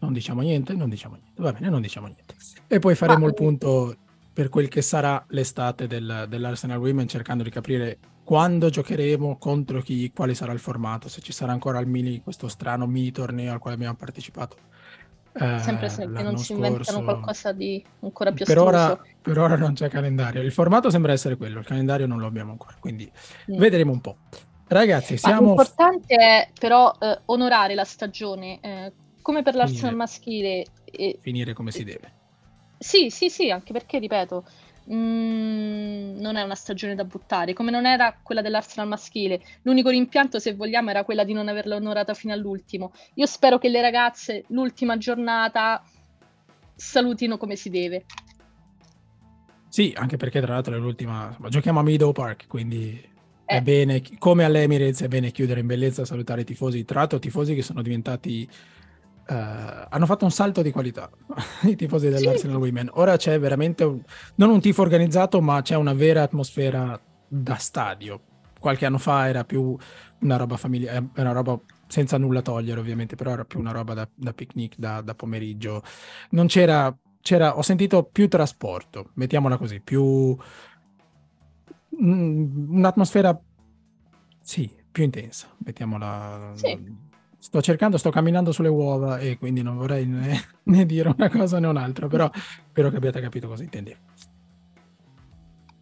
[0.00, 1.40] non diciamo niente, non diciamo niente.
[1.40, 2.34] Va bene, non diciamo niente.
[2.66, 3.26] E poi faremo Ma...
[3.28, 3.94] il punto
[4.32, 10.10] per quel che sarà l'estate del, dell'Arsenal Women, cercando di capire quando giocheremo, contro chi,
[10.12, 13.60] quale sarà il formato, se ci sarà ancora il mini, questo strano mini torneo al
[13.60, 14.56] quale abbiamo partecipato
[15.32, 19.88] Sempre se non si inventano qualcosa di ancora più per ora, per ora non c'è
[19.88, 20.42] calendario.
[20.42, 23.08] Il formato sembra essere quello, il calendario non lo abbiamo ancora, quindi
[23.52, 23.56] mm.
[23.56, 24.16] vedremo un po'.
[24.70, 25.48] Ragazzi, siamo...
[25.48, 30.64] L'importante è però eh, onorare la stagione, eh, come per l'Arsenal maschile.
[30.84, 32.12] Eh, finire come si deve.
[32.78, 34.44] Sì, sì, sì, anche perché, ripeto,
[34.92, 39.40] Mm, non è una stagione da buttare, come non era quella dell'Arsenal maschile.
[39.62, 42.92] L'unico rimpianto, se vogliamo, era quella di non averla onorata fino all'ultimo.
[43.14, 45.84] Io spero che le ragazze l'ultima giornata
[46.74, 48.04] salutino come si deve.
[49.68, 53.09] Sì, anche perché tra l'altro è l'ultima, insomma, giochiamo a Meadow Park, quindi
[53.50, 53.56] eh.
[53.56, 56.84] è bene, come all'Emirates, è bene chiudere in bellezza, salutare i tifosi.
[56.84, 58.48] Tra l'altro tifosi che sono diventati
[59.30, 61.08] Uh, hanno fatto un salto di qualità
[61.62, 62.62] i tifosi dell'Arsenal sì.
[62.62, 62.90] Women.
[62.94, 64.02] Ora c'è veramente un,
[64.36, 68.20] non un tifo organizzato, ma c'è una vera atmosfera da stadio.
[68.58, 69.76] Qualche anno fa era più
[70.22, 73.94] una roba familiare, eh, una roba senza nulla togliere, ovviamente, però era più una roba
[73.94, 75.84] da, da picnic, da, da, pomeriggio.
[76.30, 80.36] Non c'era, c'era, ho sentito più trasporto, mettiamola così, più
[82.00, 83.40] un'atmosfera,
[84.40, 86.52] sì, più intensa, mettiamola.
[86.54, 87.08] Sì
[87.40, 91.58] sto cercando, sto camminando sulle uova e quindi non vorrei né, né dire una cosa
[91.58, 92.30] né un'altra, però
[92.68, 93.98] spero che abbiate capito cosa intendevo.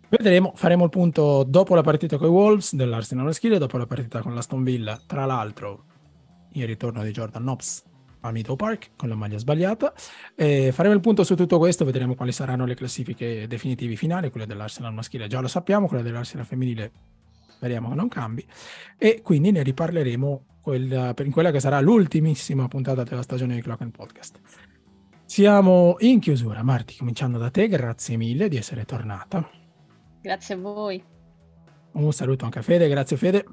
[0.09, 4.23] Vedremo, faremo il punto dopo la partita con i Wolves dell'Arsenal maschile, dopo la partita
[4.23, 5.85] con l'Aston Villa, tra l'altro
[6.53, 7.85] il ritorno di Jordan Knobs
[8.20, 9.93] a Meadow Park con la maglia sbagliata.
[10.35, 14.47] E faremo il punto su tutto questo, vedremo quali saranno le classifiche definitive finali, quelle
[14.47, 16.93] dell'Arsenal maschile già lo sappiamo, quelle dell'Arsenal femminile
[17.59, 18.47] speriamo che non cambi,
[18.97, 23.82] e quindi ne riparleremo quella, in quella che sarà l'ultimissima puntata della stagione di Clock
[23.82, 24.40] and Podcast.
[25.24, 29.51] Siamo in chiusura, Marti, cominciando da te, grazie mille di essere tornata.
[30.23, 31.03] Grazie a voi.
[31.93, 33.45] Un saluto anche a Fede, grazie Fede.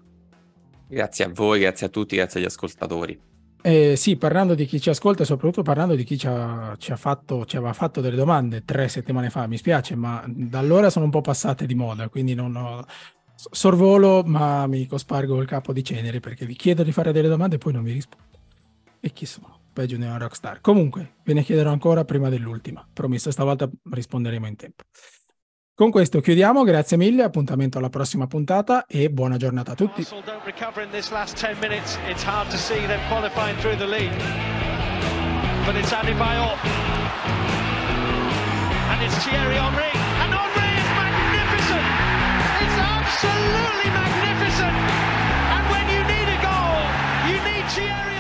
[0.87, 3.19] Grazie a voi, grazie a tutti, grazie agli ascoltatori.
[3.67, 6.91] Eh, sì, parlando di chi ci ascolta e soprattutto parlando di chi ci, ha, ci,
[6.91, 10.91] ha fatto, ci, aveva fatto delle domande tre settimane fa, mi spiace, ma da allora
[10.91, 12.85] sono un po' passate di moda, quindi non ho,
[13.33, 17.55] sorvolo, ma mi cospargo il capo di cenere perché vi chiedo di fare delle domande
[17.55, 18.37] e poi non vi rispondo.
[18.99, 19.61] E chi sono?
[19.73, 20.61] Peggio di una rockstar.
[20.61, 22.87] Comunque, ve ne chiederò ancora prima dell'ultima.
[22.93, 24.83] Promesso, stavolta risponderemo in tempo.
[25.77, 30.07] Con questo chiudiamo, grazie mille, appuntamento alla prossima puntata e buona giornata a tutti.
[42.79, 44.75] Absolutely magnificent.
[45.51, 46.87] And when you need a goal,
[47.27, 48.14] you need Thierry